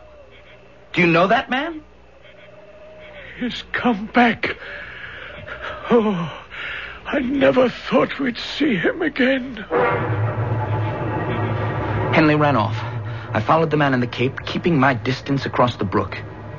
do 0.94 1.02
you 1.02 1.08
know 1.08 1.28
that 1.28 1.50
man? 1.50 1.84
He's 3.40 3.64
come 3.72 4.06
back. 4.08 4.56
Oh, 5.90 6.44
I 7.06 7.20
never 7.20 7.70
thought 7.70 8.20
we'd 8.20 8.38
see 8.38 8.76
him 8.76 9.02
again. 9.02 9.56
Henley 12.14 12.36
ran 12.36 12.56
off. 12.56 12.78
I 13.36 13.42
followed 13.42 13.72
the 13.72 13.78
man 13.78 13.96
in 13.96 14.02
the 14.02 14.08
cape, 14.08 14.46
keeping 14.46 14.80
my 14.80 14.94
distance 14.94 15.48
across 15.48 15.78
the 15.78 15.86
brook. 15.86 16.16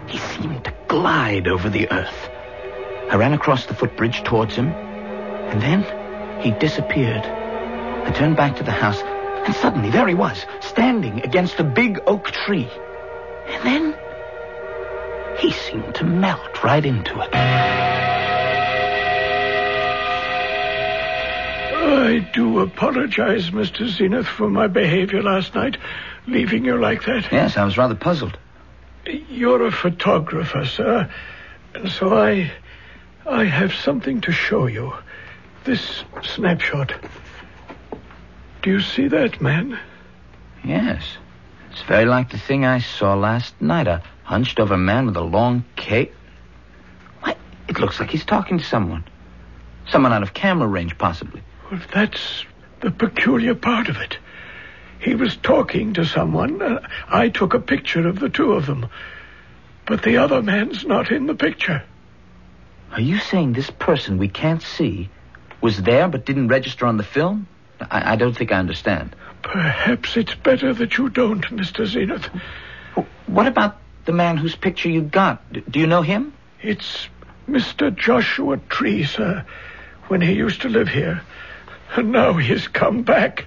He 0.09 0.19
seemed 0.19 0.65
to 0.65 0.75
glide 0.89 1.47
over 1.47 1.71
the 1.71 1.89
earth. 1.93 2.31
I 3.11 3.17
ran 3.17 3.33
across 3.33 3.67
the 3.67 3.75
footbridge 3.75 4.25
towards 4.25 4.55
him, 4.55 4.69
and 4.69 5.61
then 5.61 6.41
he 6.41 6.51
disappeared. 6.53 7.25
I 7.25 8.11
turned 8.13 8.37
back 8.37 8.57
to 8.57 8.63
the 8.63 8.73
house, 8.73 9.01
and 9.03 9.55
suddenly 9.55 9.91
there 9.91 10.09
he 10.09 10.15
was, 10.15 10.45
standing 10.61 11.23
against 11.23 11.61
a 11.61 11.65
big 11.65 12.01
oak 12.07 12.31
tree. 12.31 12.69
And 13.47 13.65
then 13.65 13.95
he 15.39 15.53
seemed 15.53 15.95
to 15.97 16.05
melt 16.05 16.63
right 16.65 16.85
into 16.85 17.21
it. 17.21 17.35
I 22.05 22.19
do 22.33 22.61
apologize, 22.61 23.51
Mr. 23.51 23.89
Zenith, 23.89 24.27
for 24.27 24.49
my 24.49 24.67
behavior 24.67 25.23
last 25.23 25.55
night, 25.55 25.77
leaving 26.27 26.65
you 26.65 26.79
like 26.79 27.05
that. 27.05 27.31
Yes, 27.33 27.57
I 27.57 27.65
was 27.65 27.79
rather 27.79 27.95
puzzled. 27.95 28.39
You're 29.07 29.67
a 29.67 29.73
photographer, 29.73 30.65
sir, 30.65 31.11
and 31.75 31.91
so 31.91 32.17
I. 32.17 32.51
I 33.27 33.45
have 33.45 33.75
something 33.75 34.21
to 34.23 34.33
show 34.33 34.67
you. 34.67 34.93
This 35.65 36.05
snapshot. 36.23 36.93
Do 38.63 38.71
you 38.71 38.81
see 38.81 39.09
that 39.09 39.41
man? 39.41 39.79
Yes. 40.63 41.03
It's 41.71 41.83
very 41.83 42.05
like 42.05 42.31
the 42.31 42.39
thing 42.39 42.65
I 42.67 42.81
saw 42.81 43.15
last 43.15 43.61
night. 43.61 43.87
A 43.87 44.03
hunched 44.25 44.61
over 44.61 44.77
man 44.77 45.07
with 45.07 45.17
a 45.17 45.23
long 45.23 45.65
cape. 45.77 46.15
Why, 47.21 47.37
it 47.69 47.79
looks 47.79 47.99
like 47.99 48.11
he's 48.11 48.25
talking 48.25 48.59
to 48.59 48.65
someone. 48.65 49.05
Someone 49.89 50.13
out 50.13 50.23
of 50.23 50.35
camera 50.35 50.69
range, 50.69 50.97
possibly. 50.99 51.43
Well, 51.71 51.81
that's 51.93 52.45
the 52.81 52.91
peculiar 52.91 53.55
part 53.55 53.89
of 53.89 53.97
it. 53.97 54.19
He 54.99 55.15
was 55.15 55.37
talking 55.37 55.95
to 55.95 56.05
someone. 56.05 56.61
Uh, 56.61 56.87
I 57.09 57.31
took 57.31 57.55
a 57.55 57.61
picture 57.61 58.07
of 58.07 58.21
the 58.21 58.29
two 58.29 58.53
of 58.53 58.67
them. 58.67 58.89
But 59.87 60.03
the 60.03 60.19
other 60.19 60.43
man's 60.43 60.87
not 60.87 61.11
in 61.11 61.27
the 61.27 61.35
picture. 61.35 61.83
Are 62.95 63.01
you 63.01 63.19
saying 63.19 63.55
this 63.55 63.71
person 63.71 64.19
we 64.19 64.29
can't 64.29 64.63
see 64.63 65.11
was 65.61 65.83
there 65.83 66.07
but 66.07 66.25
didn't 66.25 66.47
register 66.47 66.87
on 66.87 66.97
the 66.97 67.03
film? 67.03 67.49
I, 67.81 68.13
I 68.13 68.17
don't 68.17 68.37
think 68.37 68.53
I 68.53 68.59
understand. 68.61 69.17
Perhaps 69.43 70.17
it's 70.17 70.37
better 70.37 70.73
that 70.73 70.97
you 70.97 71.09
don't, 71.09 71.45
Mr. 71.47 71.87
Zenith. 71.87 72.31
What 73.27 73.49
about 73.49 73.79
the 74.05 74.13
man 74.13 74.37
whose 74.37 74.55
picture 74.55 74.89
you 74.89 75.03
got? 75.03 75.53
D- 75.53 75.65
do 75.69 75.81
you 75.81 75.89
know 75.89 76.03
him? 76.03 76.35
It's 76.63 77.09
Mr. 77.49 77.93
Joshua 77.93 78.59
Tree, 78.69 79.03
sir, 79.03 79.45
when 80.07 80.21
he 80.21 80.35
used 80.35 80.63
to 80.63 80.69
live 80.69 80.89
here. 80.89 81.21
And 81.97 82.13
now 82.13 82.35
he's 82.35 82.69
come 82.69 83.03
back. 83.03 83.47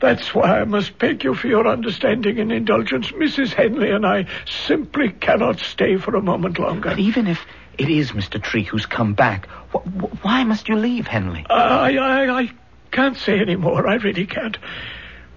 That's 0.00 0.34
why 0.34 0.58
I 0.60 0.64
must 0.64 0.98
beg 0.98 1.22
you 1.22 1.34
for 1.34 1.46
your 1.46 1.68
understanding 1.68 2.40
and 2.40 2.50
indulgence. 2.50 3.12
Mrs. 3.12 3.52
Henley 3.52 3.92
and 3.92 4.04
I 4.04 4.26
simply 4.66 5.10
cannot 5.10 5.60
stay 5.60 5.96
for 5.96 6.16
a 6.16 6.20
moment 6.20 6.58
longer. 6.58 6.90
But 6.90 6.98
even 6.98 7.28
if 7.28 7.46
it 7.78 7.88
is 7.88 8.12
Mr. 8.12 8.40
Tree 8.42 8.62
who's 8.62 8.86
come 8.86 9.14
back. 9.14 9.48
Wh- 9.72 9.86
wh- 10.00 10.24
why 10.24 10.44
must 10.44 10.68
you 10.68 10.76
leave, 10.76 11.06
Henley? 11.06 11.44
I, 11.50 11.96
I, 11.96 12.40
I 12.40 12.50
can't 12.90 13.16
say 13.16 13.40
any 13.40 13.56
more. 13.56 13.86
I 13.86 13.96
really 13.96 14.26
can't. 14.26 14.56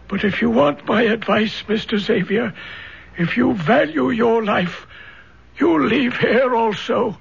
But 0.07 0.23
if 0.23 0.41
you 0.41 0.49
want 0.49 0.85
my 0.85 1.01
advice, 1.03 1.63
Mr. 1.63 1.97
Xavier, 1.99 2.53
if 3.17 3.35
you 3.35 3.53
value 3.53 4.09
your 4.09 4.43
life, 4.43 4.87
you 5.57 5.85
leave 5.87 6.15
here 6.17 6.55
also. 6.55 7.17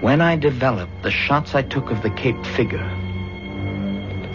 When 0.00 0.20
I 0.20 0.36
developed 0.36 1.02
the 1.02 1.10
shots 1.10 1.54
I 1.54 1.62
took 1.62 1.90
of 1.90 2.02
the 2.02 2.10
Cape 2.10 2.44
figure, 2.46 2.88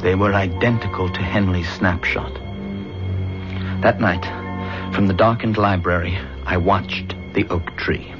they 0.01 0.15
were 0.15 0.33
identical 0.33 1.09
to 1.09 1.21
Henley's 1.21 1.69
snapshot. 1.69 2.33
That 3.81 4.01
night, 4.01 4.25
from 4.93 5.07
the 5.07 5.13
darkened 5.13 5.57
library, 5.57 6.17
I 6.45 6.57
watched 6.57 7.15
the 7.33 7.47
oak 7.49 7.75
tree. 7.77 8.13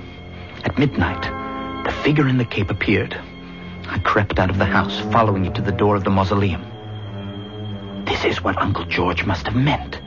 At 0.63 0.77
midnight, 0.77 1.21
the 1.85 1.91
figure 1.91 2.27
in 2.27 2.37
the 2.37 2.45
cape 2.45 2.69
appeared. 2.69 3.13
I 3.87 3.99
crept 3.99 4.39
out 4.39 4.49
of 4.49 4.57
the 4.57 4.65
house, 4.65 4.99
following 5.11 5.45
it 5.45 5.55
to 5.55 5.61
the 5.61 5.71
door 5.71 5.95
of 5.95 6.03
the 6.03 6.09
mausoleum. 6.09 6.65
This 8.05 8.23
is 8.23 8.41
what 8.43 8.57
Uncle 8.57 8.85
George 8.85 9.25
must 9.25 9.47
have 9.47 9.55
meant. 9.55 9.99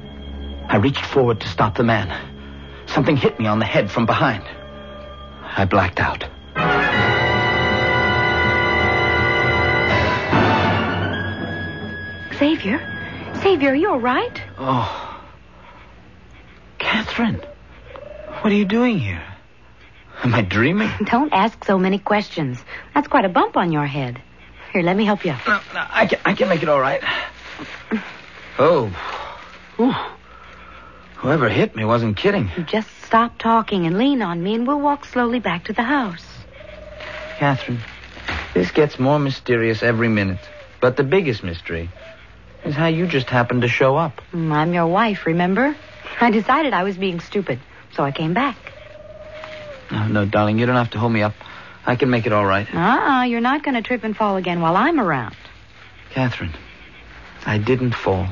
I 0.68 0.76
reached 0.76 1.04
forward 1.04 1.40
to 1.40 1.48
stop 1.48 1.76
the 1.76 1.84
man. 1.84 2.10
Something 2.86 3.16
hit 3.16 3.38
me 3.38 3.46
on 3.46 3.58
the 3.58 3.64
head 3.64 3.90
from 3.90 4.06
behind. 4.06 4.44
I 5.42 5.66
blacked 5.66 6.00
out. 6.00 6.24
Xavier? 12.34 12.80
Xavier, 13.36 13.74
you 13.74 13.90
all 13.90 14.00
right? 14.00 14.42
Oh. 14.58 15.03
Catherine, 17.14 17.40
what 18.40 18.52
are 18.52 18.56
you 18.56 18.64
doing 18.64 18.98
here? 18.98 19.22
Am 20.24 20.34
I 20.34 20.42
dreaming? 20.42 20.90
Don't 21.04 21.32
ask 21.32 21.64
so 21.64 21.78
many 21.78 21.96
questions. 22.00 22.58
That's 22.92 23.06
quite 23.06 23.24
a 23.24 23.28
bump 23.28 23.56
on 23.56 23.70
your 23.70 23.86
head. 23.86 24.20
Here, 24.72 24.82
let 24.82 24.96
me 24.96 25.04
help 25.04 25.24
you. 25.24 25.30
No, 25.46 25.60
no, 25.74 25.86
I 25.90 26.06
can, 26.06 26.18
I 26.24 26.34
can 26.34 26.48
make 26.48 26.64
it 26.64 26.68
all 26.68 26.80
right. 26.80 27.04
Oh. 28.58 28.88
Whew. 29.76 29.94
Whoever 31.18 31.48
hit 31.48 31.76
me 31.76 31.84
wasn't 31.84 32.16
kidding. 32.16 32.50
You 32.56 32.64
just 32.64 32.90
stop 33.04 33.38
talking 33.38 33.86
and 33.86 33.96
lean 33.96 34.20
on 34.20 34.42
me, 34.42 34.56
and 34.56 34.66
we'll 34.66 34.80
walk 34.80 35.04
slowly 35.04 35.38
back 35.38 35.66
to 35.66 35.72
the 35.72 35.84
house. 35.84 36.26
Catherine, 37.38 37.78
this 38.54 38.72
gets 38.72 38.98
more 38.98 39.20
mysterious 39.20 39.84
every 39.84 40.08
minute. 40.08 40.40
But 40.80 40.96
the 40.96 41.04
biggest 41.04 41.44
mystery 41.44 41.90
is 42.64 42.74
how 42.74 42.88
you 42.88 43.06
just 43.06 43.30
happened 43.30 43.62
to 43.62 43.68
show 43.68 43.94
up. 43.94 44.20
I'm 44.32 44.74
your 44.74 44.88
wife, 44.88 45.26
remember? 45.26 45.76
I 46.20 46.30
decided 46.30 46.72
I 46.72 46.82
was 46.82 46.96
being 46.96 47.20
stupid, 47.20 47.60
so 47.92 48.02
I 48.02 48.12
came 48.12 48.34
back. 48.34 48.56
No, 49.90 50.06
no, 50.06 50.24
darling, 50.24 50.58
you 50.58 50.66
don't 50.66 50.76
have 50.76 50.90
to 50.90 50.98
hold 50.98 51.12
me 51.12 51.22
up. 51.22 51.34
I 51.86 51.96
can 51.96 52.10
make 52.10 52.26
it 52.26 52.32
all 52.32 52.46
right. 52.46 52.66
Uh-uh, 52.72 53.24
you're 53.24 53.40
not 53.40 53.62
going 53.62 53.74
to 53.74 53.82
trip 53.82 54.04
and 54.04 54.16
fall 54.16 54.36
again 54.36 54.60
while 54.60 54.76
I'm 54.76 54.98
around. 54.98 55.36
Catherine, 56.10 56.54
I 57.44 57.58
didn't 57.58 57.92
fall. 57.92 58.28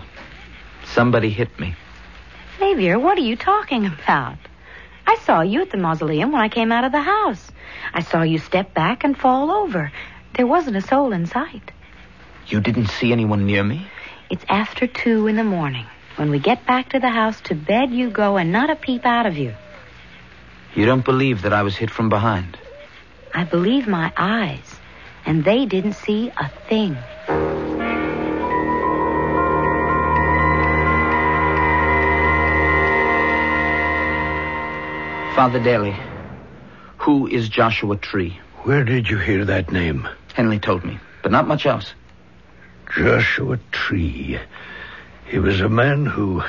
Somebody 0.85 1.31
hit 1.31 1.59
me. 1.61 1.75
Xavier, 2.59 2.99
what 2.99 3.19
are 3.19 3.23
you 3.23 3.37
talking 3.37 3.87
about? 3.87 4.39
I 5.07 5.17
saw 5.25 5.41
you 5.41 5.61
at 5.63 5.71
the 5.71 5.77
mausoleum 5.77 6.33
when 6.33 6.41
I 6.41 6.49
came 6.49 6.73
out 6.73 6.85
of 6.85 6.93
the 6.93 7.03
house. 7.03 7.51
I 7.93 8.03
saw 8.03 8.23
you 8.23 8.39
step 8.39 8.73
back 8.73 9.05
and 9.05 9.19
fall 9.19 9.51
over. 9.51 9.93
There 10.35 10.47
wasn't 10.47 10.77
a 10.77 10.81
soul 10.81 11.13
in 11.13 11.27
sight. 11.27 11.73
You 12.47 12.61
didn't 12.61 12.87
see 12.87 13.13
anyone 13.13 13.47
near 13.47 13.63
me? 13.63 13.87
It's 14.31 14.45
after 14.49 14.87
two 14.87 15.27
in 15.27 15.37
the 15.37 15.45
morning. 15.45 15.87
When 16.23 16.31
we 16.31 16.39
get 16.39 16.65
back 16.67 16.91
to 16.91 17.01
the 17.01 17.11
house, 17.11 17.41
to 17.47 17.57
bed 17.57 17.91
you 17.91 18.09
go 18.09 18.37
and 18.37 18.53
not 18.53 18.71
a 18.71 18.77
peep 18.77 19.05
out 19.05 19.27
of 19.27 19.37
you. 19.37 19.53
You 20.77 20.87
don't 20.87 21.05
believe 21.05 21.43
that 21.43 21.53
I 21.53 21.65
was 21.65 21.75
hit 21.75 21.91
from 21.91 22.11
behind? 22.11 22.57
I 23.35 23.43
believe 23.43 23.89
my 23.89 24.13
eyes, 24.17 24.73
and 25.27 25.45
they 25.45 25.67
didn't 25.67 25.95
see 25.95 26.31
a 26.37 26.49
thing. 26.69 26.97
Father 35.35 35.59
Daly, 35.59 35.97
who 36.99 37.27
is 37.27 37.49
Joshua 37.49 37.97
Tree? 37.97 38.39
Where 38.63 38.85
did 38.85 39.11
you 39.11 39.19
hear 39.19 39.45
that 39.47 39.73
name? 39.73 40.09
Henley 40.35 40.61
told 40.61 40.85
me, 40.85 41.01
but 41.25 41.33
not 41.33 41.49
much 41.49 41.67
else. 41.67 41.93
Joshua 42.95 43.59
Tree. 43.73 44.39
He 45.27 45.39
was 45.39 45.61
a 45.61 45.69
man 45.69 46.07
who, 46.07 46.43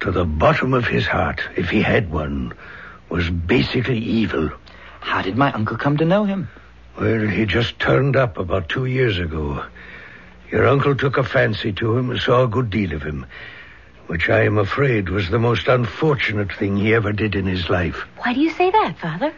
to 0.00 0.10
the 0.10 0.24
bottom 0.24 0.74
of 0.74 0.86
his 0.86 1.06
heart, 1.06 1.40
if 1.56 1.70
he 1.70 1.82
had 1.82 2.10
one, 2.10 2.52
was 3.08 3.30
basically 3.30 3.98
evil. 3.98 4.50
How 5.00 5.22
did 5.22 5.36
my 5.36 5.52
uncle 5.52 5.76
come 5.76 5.96
to 5.98 6.04
know 6.04 6.24
him? 6.24 6.48
Well, 6.98 7.26
he 7.26 7.44
just 7.46 7.78
turned 7.78 8.16
up 8.16 8.38
about 8.38 8.68
two 8.68 8.86
years 8.86 9.18
ago. 9.18 9.64
Your 10.50 10.66
uncle 10.66 10.94
took 10.94 11.16
a 11.16 11.24
fancy 11.24 11.72
to 11.72 11.96
him 11.96 12.10
and 12.10 12.20
saw 12.20 12.44
a 12.44 12.48
good 12.48 12.70
deal 12.70 12.92
of 12.92 13.02
him, 13.02 13.26
which 14.06 14.28
I 14.28 14.44
am 14.44 14.58
afraid 14.58 15.08
was 15.08 15.28
the 15.28 15.38
most 15.38 15.68
unfortunate 15.68 16.52
thing 16.52 16.76
he 16.76 16.94
ever 16.94 17.12
did 17.12 17.34
in 17.34 17.46
his 17.46 17.68
life. 17.68 18.04
Why 18.18 18.32
do 18.32 18.40
you 18.40 18.50
say 18.50 18.70
that, 18.70 18.98
Father? 18.98 19.32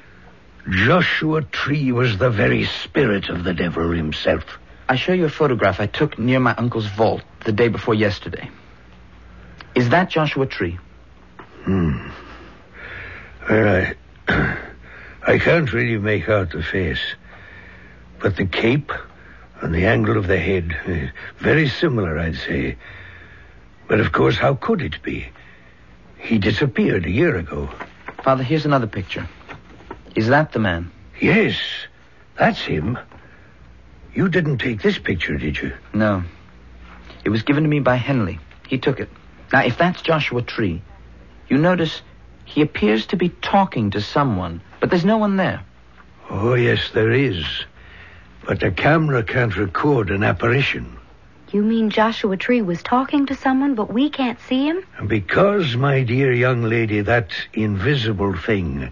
Joshua 0.70 1.42
Tree 1.42 1.92
was 1.92 2.18
the 2.18 2.30
very 2.30 2.64
spirit 2.64 3.28
of 3.28 3.44
the 3.44 3.54
devil 3.54 3.90
himself. 3.90 4.44
I 4.88 4.96
show 4.96 5.12
you 5.12 5.26
a 5.26 5.30
photograph 5.30 5.80
I 5.80 5.86
took 5.86 6.18
near 6.18 6.40
my 6.40 6.54
uncle's 6.54 6.86
vault 6.86 7.22
the 7.44 7.52
day 7.52 7.68
before 7.68 7.94
yesterday. 7.94 8.48
Is 9.74 9.90
that 9.90 10.08
Joshua 10.08 10.46
Tree? 10.46 10.78
Hmm. 11.64 12.08
Well, 13.48 13.94
I, 14.28 14.58
I 15.26 15.38
can't 15.38 15.72
really 15.72 15.98
make 15.98 16.28
out 16.28 16.52
the 16.52 16.62
face. 16.62 17.14
But 18.18 18.36
the 18.36 18.46
cape 18.46 18.90
and 19.60 19.74
the 19.74 19.86
angle 19.86 20.16
of 20.16 20.26
the 20.26 20.38
head, 20.38 21.12
very 21.38 21.68
similar, 21.68 22.18
I'd 22.18 22.36
say. 22.36 22.76
But 23.88 24.00
of 24.00 24.12
course, 24.12 24.36
how 24.36 24.54
could 24.54 24.80
it 24.80 25.02
be? 25.02 25.28
He 26.18 26.38
disappeared 26.38 27.04
a 27.04 27.10
year 27.10 27.36
ago. 27.36 27.68
Father, 28.22 28.42
here's 28.42 28.64
another 28.64 28.86
picture. 28.86 29.28
Is 30.16 30.28
that 30.28 30.52
the 30.52 30.58
man? 30.58 30.90
Yes, 31.20 31.56
that's 32.36 32.60
him. 32.60 32.98
You 34.18 34.28
didn't 34.28 34.58
take 34.58 34.82
this 34.82 34.98
picture, 34.98 35.36
did 35.36 35.62
you? 35.62 35.72
No. 35.94 36.24
It 37.24 37.28
was 37.28 37.44
given 37.44 37.62
to 37.62 37.68
me 37.68 37.78
by 37.78 37.94
Henley. 37.94 38.40
He 38.66 38.76
took 38.76 38.98
it. 38.98 39.08
Now, 39.52 39.62
if 39.62 39.78
that's 39.78 40.02
Joshua 40.02 40.42
Tree, 40.42 40.82
you 41.46 41.56
notice 41.56 42.02
he 42.44 42.60
appears 42.60 43.06
to 43.06 43.16
be 43.16 43.28
talking 43.28 43.90
to 43.92 44.00
someone, 44.00 44.60
but 44.80 44.90
there's 44.90 45.04
no 45.04 45.18
one 45.18 45.36
there. 45.36 45.62
Oh, 46.28 46.54
yes, 46.54 46.90
there 46.92 47.12
is. 47.12 47.44
But 48.44 48.58
the 48.58 48.72
camera 48.72 49.22
can't 49.22 49.56
record 49.56 50.10
an 50.10 50.24
apparition. 50.24 50.98
You 51.52 51.62
mean 51.62 51.88
Joshua 51.88 52.36
Tree 52.36 52.60
was 52.60 52.82
talking 52.82 53.26
to 53.26 53.36
someone, 53.36 53.76
but 53.76 53.92
we 53.92 54.10
can't 54.10 54.40
see 54.48 54.66
him? 54.66 54.82
And 54.96 55.08
because, 55.08 55.76
my 55.76 56.02
dear 56.02 56.32
young 56.32 56.64
lady, 56.64 57.02
that 57.02 57.30
invisible 57.52 58.36
thing 58.36 58.90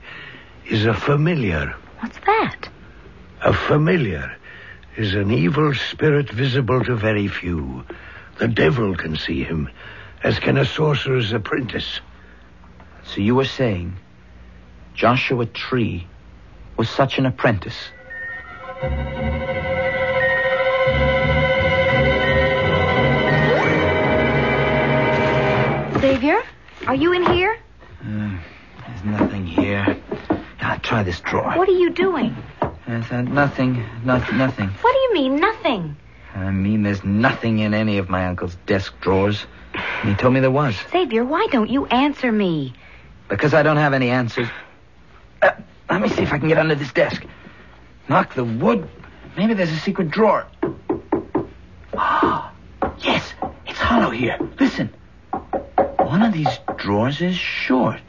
is 0.66 0.86
a 0.86 0.94
familiar. 0.94 1.74
What's 1.98 2.18
that? 2.26 2.68
A 3.40 3.52
familiar 3.52 4.36
is 4.96 5.14
an 5.14 5.30
evil 5.30 5.74
spirit 5.74 6.30
visible 6.30 6.82
to 6.84 6.96
very 6.96 7.28
few. 7.28 7.84
The 8.38 8.48
devil 8.48 8.96
can 8.96 9.16
see 9.16 9.42
him, 9.42 9.68
as 10.22 10.38
can 10.38 10.56
a 10.56 10.64
sorcerer's 10.64 11.32
apprentice. 11.32 12.00
So 13.04 13.20
you 13.20 13.34
were 13.34 13.44
saying 13.44 13.96
Joshua 14.94 15.46
Tree 15.46 16.06
was 16.76 16.88
such 16.88 17.18
an 17.18 17.26
apprentice? 17.26 17.76
Xavier, 26.00 26.42
are 26.86 26.94
you 26.94 27.12
in 27.12 27.24
here? 27.32 27.58
Uh, 28.00 28.38
there's 28.86 29.04
nothing 29.04 29.46
here. 29.46 29.96
I'll 30.60 30.78
try 30.80 31.02
this 31.02 31.20
drawer. 31.20 31.52
What 31.56 31.68
are 31.68 31.72
you 31.72 31.90
doing? 31.90 32.36
Uh, 32.86 33.22
nothing, 33.22 33.84
not, 34.04 34.32
nothing. 34.32 34.68
What 34.68 34.92
do 34.92 34.98
you 34.98 35.14
mean, 35.14 35.36
nothing? 35.40 35.96
I 36.34 36.50
mean, 36.50 36.82
there's 36.82 37.02
nothing 37.02 37.58
in 37.58 37.74
any 37.74 37.98
of 37.98 38.08
my 38.08 38.26
uncle's 38.26 38.54
desk 38.66 38.94
drawers. 39.00 39.44
And 40.02 40.10
he 40.10 40.14
told 40.14 40.34
me 40.34 40.40
there 40.40 40.50
was. 40.50 40.76
Xavier, 40.90 41.24
why 41.24 41.48
don't 41.50 41.68
you 41.68 41.86
answer 41.86 42.30
me? 42.30 42.74
Because 43.28 43.54
I 43.54 43.62
don't 43.62 43.76
have 43.76 43.92
any 43.92 44.10
answers. 44.10 44.48
Uh, 45.42 45.52
let 45.90 46.00
me 46.00 46.08
see 46.08 46.22
if 46.22 46.32
I 46.32 46.38
can 46.38 46.48
get 46.48 46.58
under 46.58 46.74
this 46.74 46.92
desk. 46.92 47.24
Knock 48.08 48.34
the 48.34 48.44
wood. 48.44 48.88
Maybe 49.36 49.54
there's 49.54 49.72
a 49.72 49.78
secret 49.78 50.10
drawer. 50.10 50.46
Ah, 51.94 52.52
yes, 52.98 53.34
it's 53.66 53.78
hollow 53.78 54.10
here. 54.10 54.38
Listen. 54.60 54.94
One 55.98 56.22
of 56.22 56.32
these 56.32 56.58
drawers 56.76 57.20
is 57.20 57.34
short. 57.34 58.00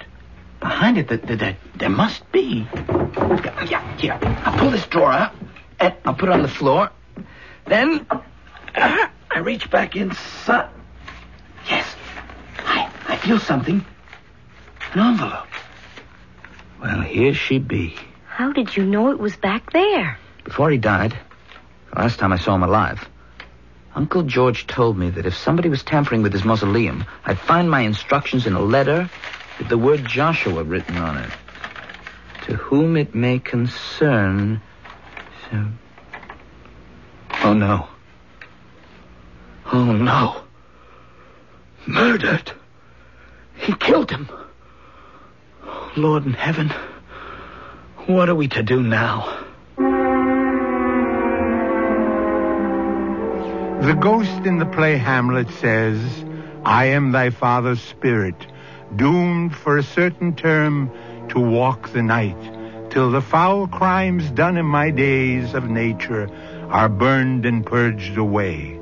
Behind 0.77 0.99
it, 0.99 1.07
there, 1.07 1.35
there, 1.35 1.57
there 1.75 1.89
must 1.89 2.31
be. 2.31 2.67
Yeah, 2.71 3.97
here. 3.97 4.15
I'll 4.21 4.59
pull 4.59 4.69
this 4.69 4.85
drawer 4.85 5.11
out, 5.11 5.33
and 5.79 5.91
I'll 6.05 6.13
put 6.13 6.29
it 6.29 6.33
on 6.33 6.43
the 6.43 6.47
floor. 6.47 6.91
Then, 7.65 8.05
uh, 8.11 8.19
I 8.75 9.39
reach 9.39 9.71
back 9.71 9.95
inside. 9.95 10.69
Yes, 11.67 11.95
I, 12.59 12.91
I 13.07 13.17
feel 13.17 13.39
something. 13.39 13.83
An 14.93 14.99
envelope. 14.99 15.47
Well, 16.79 17.01
here 17.01 17.33
she 17.33 17.57
be. 17.57 17.95
How 18.27 18.51
did 18.51 18.77
you 18.77 18.85
know 18.85 19.09
it 19.09 19.17
was 19.17 19.35
back 19.35 19.71
there? 19.73 20.19
Before 20.43 20.69
he 20.69 20.77
died, 20.77 21.17
the 21.91 22.01
last 22.01 22.19
time 22.19 22.31
I 22.31 22.37
saw 22.37 22.53
him 22.53 22.61
alive, 22.61 23.03
Uncle 23.95 24.21
George 24.21 24.67
told 24.67 24.95
me 24.95 25.09
that 25.09 25.25
if 25.25 25.35
somebody 25.35 25.69
was 25.69 25.81
tampering 25.81 26.21
with 26.21 26.33
his 26.33 26.45
mausoleum, 26.45 27.03
I'd 27.25 27.39
find 27.39 27.67
my 27.67 27.81
instructions 27.81 28.45
in 28.45 28.53
a 28.53 28.61
letter 28.61 29.09
with 29.57 29.69
the 29.69 29.77
word 29.77 30.05
Joshua 30.05 30.63
written 30.63 30.97
on 30.97 31.17
it. 31.17 31.31
To 32.45 32.55
whom 32.55 32.95
it 32.97 33.13
may 33.13 33.39
concern. 33.39 34.61
So... 35.49 35.65
Oh, 37.43 37.53
no. 37.53 37.87
Oh, 39.71 39.91
no. 39.91 40.41
Murdered. 41.85 42.51
He 43.55 43.73
killed 43.73 44.11
him. 44.11 44.29
Lord 45.95 46.25
in 46.25 46.33
heaven, 46.33 46.71
what 48.05 48.29
are 48.29 48.35
we 48.35 48.47
to 48.49 48.63
do 48.63 48.81
now? 48.81 49.45
The 53.81 53.93
ghost 53.93 54.45
in 54.45 54.59
the 54.59 54.65
play 54.65 54.97
Hamlet 54.97 55.49
says, 55.49 55.99
I 56.63 56.85
am 56.85 57.11
thy 57.11 57.29
father's 57.29 57.81
spirit, 57.81 58.35
doomed 58.95 59.55
for 59.55 59.77
a 59.77 59.83
certain 59.83 60.35
term 60.35 60.91
to 61.29 61.39
walk 61.39 61.89
the 61.89 62.01
night, 62.01 62.89
till 62.89 63.11
the 63.11 63.21
foul 63.21 63.67
crimes 63.67 64.29
done 64.31 64.57
in 64.57 64.65
my 64.65 64.89
days 64.89 65.53
of 65.53 65.69
nature 65.69 66.29
are 66.69 66.89
burned 66.89 67.45
and 67.45 67.65
purged 67.65 68.17
away. 68.17 68.79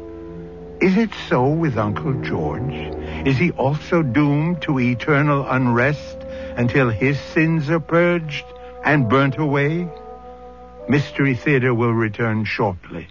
Is 0.82 0.98
it 0.98 1.10
so 1.30 1.48
with 1.48 1.78
Uncle 1.78 2.14
George? 2.22 2.74
Is 3.26 3.38
he 3.38 3.52
also 3.52 4.04
doomed 4.04 4.62
to 4.64 4.80
eternal 4.80 5.48
unrest 5.48 6.18
until 6.58 6.90
his 6.90 7.20
sins 7.20 7.70
are 7.70 7.80
purged 7.80 8.46
and 8.84 9.10
burnt 9.10 9.38
away? 9.38 9.88
Mystery 10.88 11.34
Theater 11.34 11.74
will 11.74 11.94
return 11.94 12.46
shortly. 12.46 13.08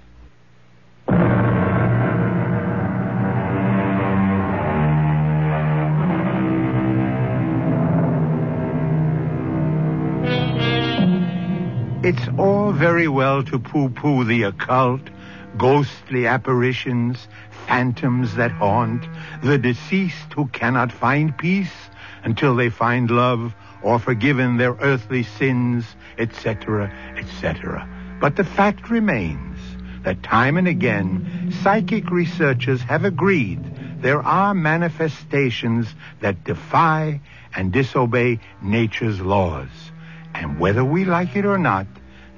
It's 12.04 12.28
all 12.36 12.70
very 12.70 13.08
well 13.08 13.42
to 13.44 13.58
poo-poo 13.58 14.24
the 14.24 14.42
occult, 14.42 15.00
ghostly 15.56 16.26
apparitions, 16.26 17.28
phantoms 17.66 18.34
that 18.34 18.50
haunt, 18.50 19.08
the 19.42 19.56
deceased 19.56 20.34
who 20.34 20.48
cannot 20.48 20.92
find 20.92 21.34
peace 21.38 21.72
until 22.22 22.56
they 22.56 22.68
find 22.68 23.10
love 23.10 23.54
or 23.82 23.98
forgiven 23.98 24.58
their 24.58 24.74
earthly 24.74 25.22
sins, 25.22 25.86
etc., 26.18 26.92
etc. 27.16 27.88
But 28.20 28.36
the 28.36 28.44
fact 28.44 28.90
remains 28.90 29.58
that 30.02 30.22
time 30.22 30.58
and 30.58 30.68
again, 30.68 31.54
psychic 31.62 32.10
researchers 32.10 32.82
have 32.82 33.06
agreed 33.06 34.02
there 34.02 34.20
are 34.20 34.52
manifestations 34.52 35.94
that 36.20 36.44
defy 36.44 37.22
and 37.56 37.72
disobey 37.72 38.40
nature's 38.60 39.22
laws. 39.22 39.70
And 40.34 40.58
whether 40.58 40.84
we 40.84 41.04
like 41.04 41.36
it 41.36 41.46
or 41.46 41.58
not, 41.58 41.86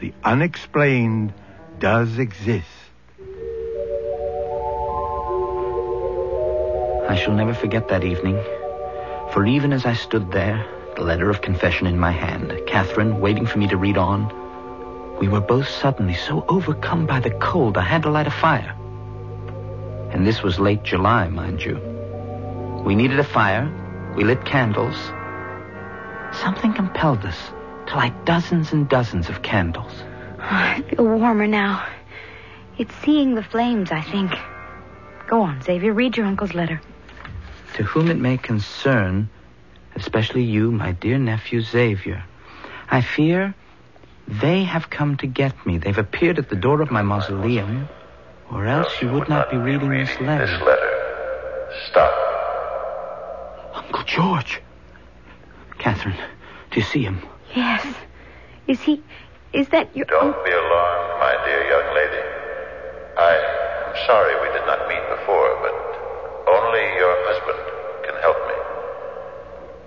the 0.01 0.13
unexplained 0.23 1.33
does 1.79 2.19
exist. 2.19 2.69
I 7.09 7.17
shall 7.17 7.35
never 7.35 7.55
forget 7.55 7.89
that 7.89 8.05
evening. 8.05 8.37
For 9.33 9.47
even 9.47 9.73
as 9.73 9.87
I 9.87 9.95
stood 9.95 10.31
there, 10.31 10.67
the 10.97 11.03
letter 11.03 11.31
of 11.31 11.41
confession 11.41 11.87
in 11.87 11.99
my 11.99 12.11
hand, 12.11 12.53
Catherine 12.67 13.21
waiting 13.21 13.47
for 13.47 13.59
me 13.59 13.69
to 13.69 13.77
read 13.77 13.97
on, 13.97 15.17
we 15.19 15.29
were 15.29 15.41
both 15.41 15.69
suddenly 15.69 16.15
so 16.15 16.45
overcome 16.49 17.07
by 17.07 17.21
the 17.21 17.31
cold 17.31 17.79
I 17.79 17.83
had 17.83 18.03
to 18.03 18.11
light 18.11 18.27
a 18.27 18.31
fire. 18.31 18.75
And 20.11 20.27
this 20.27 20.43
was 20.43 20.61
late 20.61 20.83
July, 20.83 21.29
mind 21.29 21.63
you. 21.63 21.77
We 22.85 22.95
needed 22.95 23.19
a 23.19 23.25
fire. 23.25 23.73
We 24.15 24.25
lit 24.25 24.45
candles. 24.45 24.97
Something 26.33 26.75
compelled 26.75 27.25
us 27.25 27.39
to 27.87 27.97
light 27.97 28.25
dozens 28.25 28.73
and 28.73 28.89
dozens 28.89 29.29
of 29.29 29.43
candles. 29.43 29.93
I 30.39 30.83
feel 30.89 31.05
warmer 31.05 31.47
now. 31.47 31.87
It's 32.79 32.95
seeing 32.97 33.35
the 33.35 33.43
flames, 33.43 33.91
I 33.91 34.03
think. 34.03 34.33
Go 35.29 35.43
on, 35.43 35.63
Xavier. 35.63 35.93
Read 35.93 36.17
your 36.17 36.27
uncle's 36.27 36.55
letter. 36.55 36.81
To 37.75 37.83
whom 37.83 38.11
it 38.11 38.19
may 38.19 38.37
concern, 38.37 39.29
especially 39.95 40.45
you, 40.45 40.71
my 40.71 40.93
dear 40.93 41.19
nephew 41.19 41.63
Xavier, 41.63 42.25
I 42.91 43.01
fear 43.01 43.55
they 44.29 44.65
have 44.65 44.91
come 44.91 45.17
to 45.19 45.27
get 45.27 45.67
me. 45.67 45.79
They've 45.79 45.97
appeared 45.97 46.39
at 46.39 46.49
the 46.49 46.57
door 46.57 46.83
of 46.83 46.91
my 46.91 47.03
mausoleum, 47.03 47.89
or 48.51 48.67
else 48.67 48.91
you 49.01 49.11
would 49.11 49.29
not 49.29 49.51
be 49.51 49.57
reading 49.57 49.91
this 49.91 50.21
letter. 50.21 50.47
This 50.47 50.61
letter. 50.63 51.77
Stop. 51.91 52.13
Uncle 53.75 54.05
George. 54.05 54.61
Catherine, 55.79 56.17
do 56.71 56.81
you 56.81 56.83
see 56.83 57.03
him? 57.03 57.23
Yes. 57.57 57.87
Is 58.69 58.83
he. 58.83 59.03
Is 59.55 59.69
that 59.71 59.89
your. 59.97 60.05
Don't 60.05 60.37
be 60.45 60.53
alarmed, 60.53 61.13
my 61.25 61.33
dear 61.49 61.65
young 61.65 61.89
lady. 61.97 62.25
I 63.17 63.33
am 63.89 63.97
sorry 64.05 64.37
we 64.45 64.53
did 64.53 64.67
not 64.69 64.85
meet 64.93 65.01
before, 65.17 65.57
but 65.65 65.73
only 66.53 66.85
your 67.01 67.17
husband 67.25 67.63
can 68.05 68.17
help 68.21 68.37
me. 68.45 68.59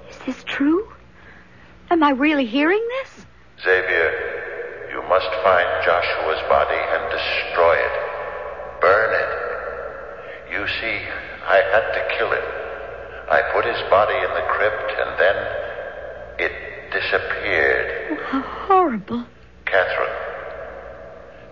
Is 0.09 0.17
this 0.25 0.43
true? 0.45 0.81
Am 1.91 2.01
I 2.01 2.09
really 2.09 2.47
hearing 2.47 2.81
this? 2.97 3.25
Xavier, 3.61 4.89
you 4.89 5.05
must 5.05 5.29
find 5.45 5.69
Joshua's 5.85 6.41
body 6.49 6.73
and 6.73 7.03
destroy 7.13 7.77
it. 7.77 7.95
Burn 8.81 9.13
it. 9.13 9.31
You 10.57 10.65
see, 10.81 10.97
I 11.45 11.61
had 11.69 11.85
to 11.93 12.17
kill 12.17 12.31
him. 12.33 12.49
I 13.29 13.45
put 13.53 13.63
his 13.63 13.77
body 13.93 14.17
in 14.17 14.33
the 14.33 14.47
crypt 14.57 14.89
and 14.89 15.19
then 15.21 15.68
disappeared. 16.99 18.11
Oh, 18.11 18.23
how 18.27 18.41
horrible. 18.67 19.25
Catherine, 19.65 20.17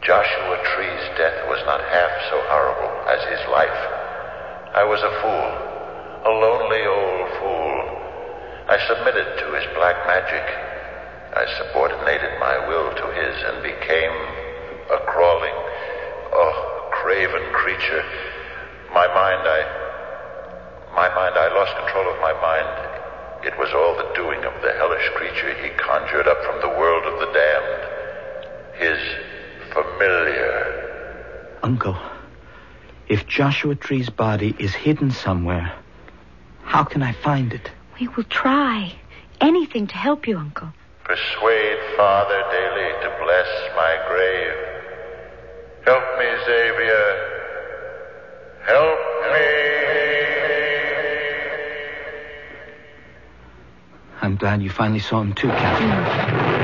Joshua 0.04 0.58
Tree's 0.76 1.06
death 1.16 1.40
was 1.48 1.62
not 1.64 1.80
half 1.88 2.12
so 2.28 2.38
horrible 2.52 2.92
as 3.08 3.22
his 3.32 3.44
life. 3.54 3.82
I 4.76 4.84
was 4.84 5.00
a 5.00 5.14
fool, 5.24 5.50
a 6.28 6.34
lonely 6.36 6.84
old 6.84 7.28
fool. 7.40 7.78
I 8.68 8.78
submitted 8.92 9.28
to 9.40 9.48
his 9.56 9.68
black 9.78 9.96
magic. 10.04 10.46
I 11.38 11.46
subordinated 11.64 12.40
my 12.40 12.68
will 12.68 12.92
to 12.92 13.08
his 13.16 13.36
and 13.48 13.64
became 13.64 14.16
a 14.92 15.00
crawling, 15.08 15.58
oh, 16.34 16.90
craven 16.92 17.46
creature. 17.54 18.04
My 18.92 19.08
mind, 19.08 19.44
I. 19.48 19.62
My 20.96 21.08
mind, 21.14 21.38
I 21.38 21.48
lost 21.54 21.78
control 21.78 22.10
of 22.10 22.20
my 22.20 22.34
mind. 22.42 22.88
It 23.44 23.54
was 23.60 23.70
all 23.72 23.96
the 23.96 24.14
doing 24.16 24.44
of 24.44 24.62
the 24.62 24.74
hellish 24.74 25.10
creature 25.16 25.54
he 25.62 25.70
conjured 25.78 26.28
up 26.28 26.42
from 26.44 26.60
the 26.60 26.70
world 26.80 27.06
of 27.06 27.20
the 27.20 27.32
damned. 27.32 27.84
His 28.76 29.00
familiar. 29.72 31.60
Uncle, 31.62 31.96
if 33.10 33.28
Joshua 33.28 33.76
Tree's 33.76 34.10
body 34.10 34.56
is 34.60 34.74
hidden 34.74 35.12
somewhere, 35.12 35.74
how 36.64 36.84
can 36.84 37.02
I 37.02 37.14
find 37.14 37.54
it? 37.54 37.72
We 38.00 38.08
will 38.10 38.26
try. 38.26 38.94
Anything 39.40 39.88
to 39.88 39.96
help 39.96 40.28
you, 40.28 40.38
Uncle. 40.38 40.74
Persuade 41.04 41.80
Father 41.96 42.44
Daly 42.52 42.92
to 43.04 43.10
bless 43.24 43.48
my 43.76 43.98
grave. 44.10 44.54
Help 45.86 46.04
me, 46.20 46.26
Xavier. 46.46 47.08
Help 48.66 49.00
me. 49.34 49.68
I'm 54.22 54.36
glad 54.36 54.62
you 54.62 54.70
finally 54.70 55.00
saw 55.00 55.22
him 55.22 55.34
too, 55.34 55.48
Catherine. 55.48 56.57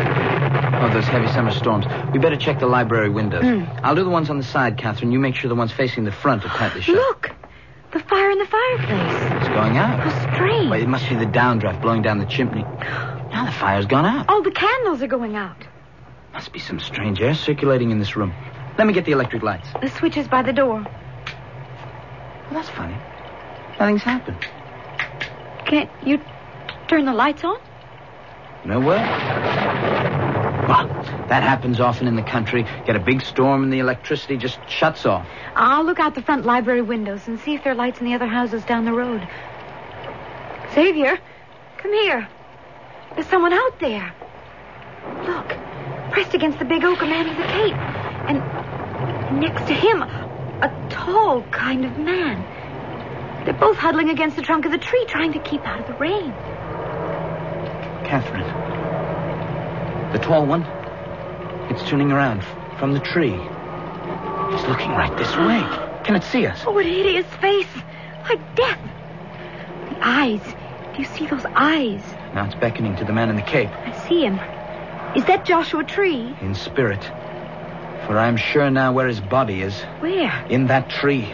Oh, 0.84 0.90
those 0.94 1.06
heavy 1.06 1.28
summer 1.28 1.52
storms. 1.52 1.86
We 2.12 2.20
better 2.20 2.36
check 2.36 2.60
the 2.60 2.68
library 2.68 3.10
windows. 3.10 3.42
Hmm. 3.42 3.64
I'll 3.86 3.96
do 3.96 4.04
the 4.04 4.10
ones 4.10 4.30
on 4.30 4.38
the 4.38 4.44
side, 4.44 4.78
Catherine. 4.78 5.14
You 5.14 5.20
make 5.20 5.34
sure 5.34 5.48
the 5.48 5.56
ones 5.56 5.72
facing 5.72 6.04
the 6.04 6.12
front 6.12 6.44
are 6.44 6.50
tightly 6.50 6.82
shut. 6.82 6.96
Look! 6.96 7.32
The 7.94 8.00
fire 8.00 8.30
in 8.30 8.38
the 8.38 8.46
fireplace. 8.46 9.32
It's 9.40 9.48
going 9.48 9.78
out. 9.78 10.02
How 10.02 10.34
strange. 10.34 10.70
Well, 10.70 10.82
it 10.82 10.90
must 10.90 11.08
be 11.08 11.16
the 11.16 11.26
downdraft 11.26 11.82
blowing 11.82 12.02
down 12.02 12.20
the 12.20 12.26
chimney. 12.26 12.64
Now 12.64 13.46
the 13.46 13.54
fire's 13.54 13.86
gone 13.86 14.06
out. 14.06 14.26
Oh, 14.28 14.44
the 14.44 14.52
candles 14.52 15.02
are 15.02 15.08
going 15.08 15.38
out. 15.38 15.56
Must 16.34 16.52
be 16.52 16.60
some 16.60 16.82
strange 16.82 17.22
air 17.22 17.34
circulating 17.34 17.92
in 17.92 18.00
this 18.00 18.18
room. 18.18 18.34
Let 18.78 18.86
me 18.86 18.92
get 18.92 19.06
the 19.06 19.14
electric 19.14 19.42
lights. 19.42 19.70
The 19.82 19.90
switch 19.90 20.18
is 20.18 20.28
by 20.28 20.42
the 20.42 20.52
door. 20.52 20.82
Well, 20.82 22.52
that's 22.52 22.70
funny. 22.70 22.98
Nothing's 23.80 24.04
happened. 24.04 24.46
Can't 25.66 25.90
you 26.06 26.20
turn 26.90 27.06
the 27.06 27.14
lights 27.14 27.46
on? 27.46 27.58
No 28.66 28.82
way. 28.82 30.22
Well, 30.68 30.88
that 31.28 31.44
happens 31.44 31.80
often 31.80 32.08
in 32.08 32.16
the 32.16 32.24
country. 32.24 32.66
Get 32.86 32.96
a 32.96 33.00
big 33.00 33.22
storm 33.22 33.64
and 33.64 33.74
the 33.74 33.80
electricity 33.80 34.38
just 34.38 34.60
shuts 34.70 35.06
off. 35.06 35.28
I'll 35.56 35.84
look 35.84 36.00
out 36.00 36.16
the 36.16 36.22
front 36.22 36.46
library 36.46 36.82
windows 36.82 37.28
and 37.28 37.40
see 37.40 37.54
if 37.54 37.64
there 37.64 37.74
are 37.74 37.76
lights 37.76 38.00
in 38.00 38.06
the 38.06 38.14
other 38.14 38.28
houses 38.28 38.64
down 38.64 38.86
the 38.86 38.94
road. 38.94 39.28
Xavier, 40.74 41.20
come 41.78 41.94
here. 41.94 42.28
There's 43.14 43.28
someone 43.28 43.54
out 43.54 43.80
there. 43.80 44.14
Look, 45.26 45.50
pressed 46.12 46.34
against 46.34 46.60
the 46.60 46.66
big 46.66 46.84
oak, 46.84 47.02
a 47.02 47.06
man 47.06 47.28
with 47.28 47.38
a 47.40 47.52
cape. 47.52 47.76
And 48.30 49.42
next 49.42 49.68
to 49.68 49.74
him, 49.74 50.02
a 50.02 50.88
tall 50.90 51.44
kind 51.52 51.86
of 51.86 51.98
man. 51.98 53.46
They're 53.46 53.54
both 53.54 53.78
huddling 53.78 54.10
against 54.10 54.38
the 54.38 54.42
trunk 54.42 54.66
of 54.66 54.72
the 54.72 54.78
tree, 54.78 55.06
trying 55.08 55.34
to 55.34 55.40
keep 55.40 55.66
out 55.68 55.82
of 55.82 55.88
the 55.88 55.94
rain. 55.94 56.32
Catherine. 58.06 58.73
The 60.14 60.20
tall 60.20 60.46
one. 60.46 60.62
It's 61.72 61.84
turning 61.90 62.12
around 62.12 62.44
from 62.78 62.94
the 62.94 63.00
tree. 63.00 63.34
It's 63.34 64.68
looking 64.68 64.92
right 64.92 65.16
this 65.18 65.36
way. 65.36 65.62
Can 66.04 66.16
it 66.16 66.24
see 66.24 66.46
us? 66.46 66.64
Oh, 66.68 66.72
what 66.72 66.86
a 66.86 66.90
hideous 66.90 67.26
face. 67.42 67.68
Like 68.30 68.56
death. 68.56 68.80
The 69.90 70.08
eyes. 70.08 70.42
Do 70.94 71.02
you 71.02 71.06
see 71.06 71.26
those 71.26 71.46
eyes? 71.56 72.04
Now 72.36 72.46
it's 72.46 72.54
beckoning 72.54 72.96
to 72.98 73.06
the 73.06 73.12
man 73.12 73.32
in 73.32 73.36
the 73.36 73.42
cape. 73.42 73.72
I 73.72 74.08
see 74.08 74.24
him. 74.24 74.36
Is 75.16 75.26
that 75.26 75.46
Joshua 75.46 75.84
Tree? 75.84 76.36
In 76.42 76.54
spirit. 76.54 77.04
For 78.06 78.20
I'm 78.20 78.38
sure 78.38 78.70
now 78.70 78.94
where 78.94 79.08
his 79.08 79.20
body 79.20 79.62
is. 79.62 79.82
Where? 80.00 80.46
In 80.48 80.68
that 80.68 80.90
tree. 80.90 81.34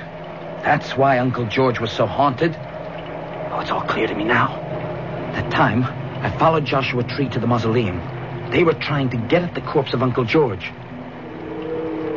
That's 0.63 0.95
why 0.95 1.19
Uncle 1.19 1.47
George 1.47 1.81
was 1.81 1.91
so 1.91 2.05
haunted. 2.05 2.55
Oh, 2.55 3.59
it's 3.59 3.71
all 3.71 3.81
clear 3.81 4.07
to 4.07 4.15
me 4.15 4.23
now. 4.23 4.55
That 5.33 5.51
time, 5.51 5.83
I 6.23 6.29
followed 6.37 6.63
Joshua 6.63 7.03
Tree 7.03 7.27
to 7.29 7.39
the 7.39 7.47
mausoleum. 7.47 8.18
They 8.51 8.63
were 8.63 8.73
trying 8.73 9.09
to 9.11 9.17
get 9.17 9.43
at 9.43 9.53
the 9.53 9.61
corpse 9.61 9.93
of 9.93 10.01
Uncle 10.01 10.25
George. 10.25 10.71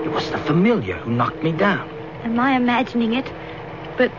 It 0.05 0.11
was 0.11 0.30
the 0.30 0.39
familiar 0.39 0.97
who 0.97 1.11
knocked 1.12 1.43
me 1.43 1.53
down. 1.53 1.91
Am 2.24 2.41
I 2.41 2.57
imagining 2.57 3.12
it? 3.12 3.30
But 3.99 4.11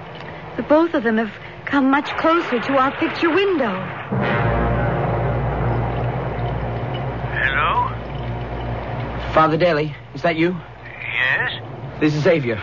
the 0.55 0.63
both 0.63 0.93
of 0.93 1.03
them 1.03 1.17
have 1.17 1.31
come 1.65 1.89
much 1.89 2.09
closer 2.17 2.59
to 2.59 2.77
our 2.77 2.91
picture 2.97 3.29
window. 3.29 3.73
Hello? 7.33 7.89
Father 9.33 9.57
Daly, 9.57 9.95
is 10.13 10.21
that 10.21 10.35
you? 10.35 10.55
Yes? 10.85 11.51
This 11.99 12.13
is 12.13 12.23
Xavier. 12.23 12.61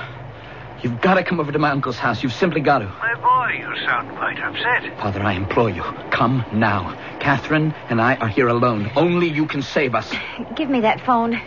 You've 0.82 1.00
got 1.00 1.14
to 1.14 1.24
come 1.24 1.40
over 1.40 1.52
to 1.52 1.58
my 1.58 1.70
uncle's 1.70 1.98
house. 1.98 2.22
You've 2.22 2.32
simply 2.32 2.60
got 2.62 2.78
to. 2.78 2.86
My 2.86 3.14
boy, 3.14 3.58
you 3.58 3.86
sound 3.86 4.16
quite 4.16 4.38
upset. 4.40 4.98
Father, 4.98 5.20
I 5.22 5.34
implore 5.34 5.68
you, 5.68 5.82
come 6.10 6.44
now. 6.52 6.96
Catherine 7.20 7.74
and 7.90 8.00
I 8.00 8.16
are 8.16 8.28
here 8.28 8.48
alone. 8.48 8.90
Only 8.96 9.28
you 9.28 9.46
can 9.46 9.60
save 9.62 9.94
us. 9.94 10.10
Give 10.56 10.70
me 10.70 10.80
that 10.80 11.00
phone. 11.02 11.40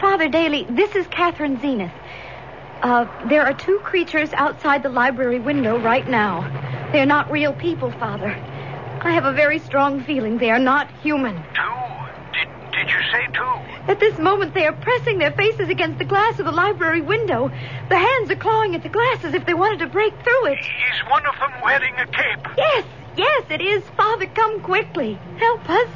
Father 0.00 0.28
Daly, 0.28 0.66
this 0.70 0.94
is 0.94 1.06
Catherine 1.08 1.60
Zenith. 1.60 1.92
Uh, 2.82 3.06
there 3.28 3.44
are 3.44 3.54
two 3.54 3.78
creatures 3.84 4.32
outside 4.32 4.82
the 4.82 4.88
library 4.88 5.38
window 5.38 5.78
right 5.78 6.08
now. 6.08 6.42
They're 6.92 7.06
not 7.06 7.30
real 7.30 7.52
people, 7.52 7.90
Father. 7.92 8.30
I 8.30 9.12
have 9.12 9.24
a 9.24 9.32
very 9.32 9.58
strong 9.58 10.02
feeling 10.04 10.38
they 10.38 10.50
are 10.50 10.58
not 10.58 10.90
human. 11.02 11.36
Two? 11.36 12.01
Did, 12.82 12.88
did 12.88 12.96
you 12.96 13.02
say 13.12 13.26
two? 13.32 13.90
At 13.90 14.00
this 14.00 14.18
moment, 14.18 14.54
they 14.54 14.66
are 14.66 14.72
pressing 14.72 15.18
their 15.18 15.30
faces 15.32 15.68
against 15.68 15.98
the 15.98 16.04
glass 16.04 16.38
of 16.40 16.46
the 16.46 16.52
library 16.52 17.00
window. 17.00 17.50
The 17.88 17.96
hands 17.98 18.30
are 18.30 18.36
clawing 18.36 18.74
at 18.74 18.82
the 18.82 18.88
glass 18.88 19.24
as 19.24 19.34
if 19.34 19.46
they 19.46 19.54
wanted 19.54 19.78
to 19.80 19.86
break 19.86 20.12
through 20.24 20.46
it. 20.46 20.58
Is 20.58 21.02
one 21.08 21.24
of 21.26 21.34
them 21.38 21.52
wearing 21.62 21.94
a 21.94 22.06
cape? 22.06 22.46
Yes, 22.56 22.84
yes, 23.16 23.44
it 23.50 23.60
is. 23.60 23.84
Father, 23.96 24.26
come 24.26 24.60
quickly. 24.62 25.14
Help 25.38 25.68
us. 25.70 25.88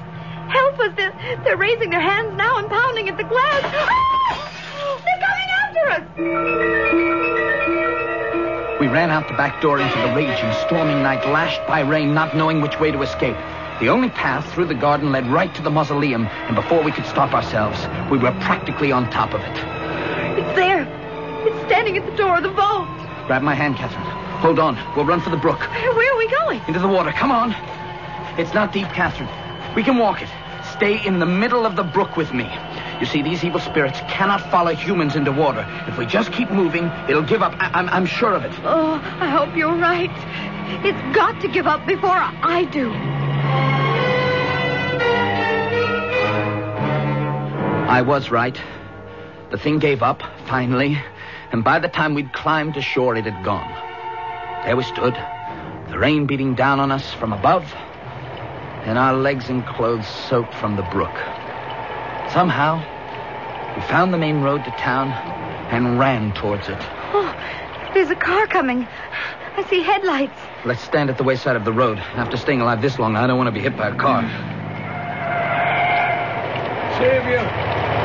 Help 0.49 0.79
us. 0.79 0.95
They're, 0.97 1.41
they're 1.43 1.57
raising 1.57 1.91
their 1.91 2.01
hands 2.01 2.37
now 2.37 2.59
and 2.59 2.69
pounding 2.69 3.09
at 3.09 3.17
the 3.17 3.25
glass. 3.25 3.63
Ah! 3.65 4.53
They're 5.05 5.21
coming 5.27 5.49
after 5.65 5.91
us. 5.91 6.05
We 8.81 8.87
ran 8.87 9.11
out 9.11 9.27
the 9.27 9.35
back 9.35 9.61
door 9.61 9.81
into 9.81 9.99
the 9.99 10.15
raging, 10.15 10.53
storming 10.67 11.03
night, 11.03 11.27
lashed 11.27 11.67
by 11.67 11.81
rain, 11.81 12.15
not 12.15 12.37
knowing 12.37 12.61
which 12.61 12.79
way 12.79 12.93
to 12.93 13.03
escape. 13.03 13.37
The 13.81 13.91
only 13.91 14.09
path 14.09 14.51
through 14.55 14.67
the 14.67 14.75
garden 14.75 15.13
led 15.13 15.27
right 15.27 15.55
to 15.55 15.63
the 15.63 15.71
mausoleum, 15.71 16.27
and 16.27 16.57
before 16.57 16.83
we 16.83 16.93
could 16.93 17.05
stop 17.05 17.35
ourselves, 17.35 17.79
we 18.11 18.17
were 18.17 18.33
practically 18.41 18.91
on 18.91 19.11
top 19.11 19.35
of 19.35 19.43
it. 19.43 19.57
It's 20.39 20.57
there. 20.57 20.85
It's 21.47 21.67
standing 21.67 21.99
at 21.99 22.07
the 22.07 22.17
door 22.17 22.39
of 22.39 22.43
the 22.43 22.51
vault. 22.51 22.89
Grab 23.27 23.43
my 23.43 23.55
hand, 23.55 23.77
Catherine. 23.77 24.07
Hold 24.41 24.59
on. 24.59 24.77
We'll 24.97 25.05
run 25.05 25.21
for 25.21 25.29
the 25.29 25.37
brook. 25.37 25.61
Where 25.61 26.13
are 26.13 26.17
we 26.17 26.29
going? 26.29 26.63
Into 26.67 26.81
the 26.81 26.89
water. 26.89 27.13
Come 27.13 27.31
on. 27.31 27.55
It's 28.39 28.55
not 28.55 28.73
deep, 28.73 28.89
Catherine. 28.89 29.29
We 29.75 29.83
can 29.83 29.99
walk 29.99 30.23
it. 30.23 30.29
Stay 30.73 31.05
in 31.05 31.19
the 31.19 31.27
middle 31.27 31.67
of 31.67 31.77
the 31.77 31.85
brook 31.85 32.17
with 32.17 32.33
me. 32.33 32.45
You 33.01 33.07
see, 33.07 33.23
these 33.23 33.45
evil 33.45 33.61
spirits 33.61 34.01
cannot 34.09 34.41
follow 34.51 34.75
humans 34.75 35.17
into 35.17 35.31
water. 35.33 35.67
If 35.87 35.99
we 35.99 36.07
just 36.07 36.33
keep 36.33 36.51
moving, 36.51 36.85
it'll 37.09 37.23
give 37.23 37.43
up. 37.43 37.55
I- 37.59 37.71
I'm, 37.75 37.89
I'm 37.91 38.07
sure 38.07 38.33
of 38.33 38.45
it. 38.45 38.53
Oh, 38.65 38.95
I 39.21 39.29
hope 39.29 39.55
you're 39.57 39.77
right. 39.77 40.11
It's 40.85 41.15
got 41.17 41.41
to 41.43 41.49
give 41.49 41.67
up 41.67 41.87
before 41.87 42.17
I 42.17 42.65
do. 42.65 42.91
I 47.89 48.03
was 48.03 48.31
right. 48.31 48.59
The 49.51 49.59
thing 49.59 49.79
gave 49.79 50.03
up, 50.03 50.23
finally, 50.47 50.99
and 51.53 51.63
by 51.63 51.79
the 51.79 51.89
time 51.89 52.15
we'd 52.15 52.33
climbed 52.33 52.75
to 52.75 52.83
shore, 52.83 53.15
it 53.17 53.25
had 53.27 53.45
gone. 53.45 53.71
There 54.65 54.77
we 54.77 54.83
stood, 54.83 55.15
the 55.89 55.99
rain 55.99 56.27
beating 56.27 56.55
down 56.55 56.81
on 56.81 56.91
us 56.91 57.13
from 57.15 57.33
above, 57.33 57.73
and 58.85 58.99
our 58.99 59.15
legs 59.15 59.49
and 59.49 59.65
clothes 59.65 60.07
soaked 60.29 60.53
from 60.55 60.75
the 60.77 60.83
brook. 60.83 61.15
Somehow, 62.33 62.77
we 63.77 63.83
found 63.83 64.13
the 64.13 64.19
main 64.19 64.41
road 64.43 64.65
to 64.65 64.71
town 64.73 65.09
and 65.73 65.99
ran 65.99 66.33
towards 66.35 66.69
it. 66.69 66.77
Oh, 67.13 67.91
there's 67.95 68.11
a 68.11 68.15
car 68.17 68.47
coming. 68.47 68.87
I 69.57 69.65
see 69.71 69.81
headlights. 69.83 70.39
Let's 70.65 70.83
stand 70.83 71.09
at 71.09 71.17
the 71.17 71.25
wayside 71.25 71.57
of 71.57 71.65
the 71.65 71.73
road. 71.73 71.99
After 71.99 72.37
staying 72.37 72.61
alive 72.61 72.83
this 72.83 72.99
long, 72.99 73.17
I 73.17 73.27
don't 73.27 73.39
want 73.39 73.49
to 73.49 73.53
be 73.53 73.61
hit 73.61 73.77
by 73.77 73.89
a 73.89 73.95
car. 73.97 74.23
Xavier, 76.99 77.39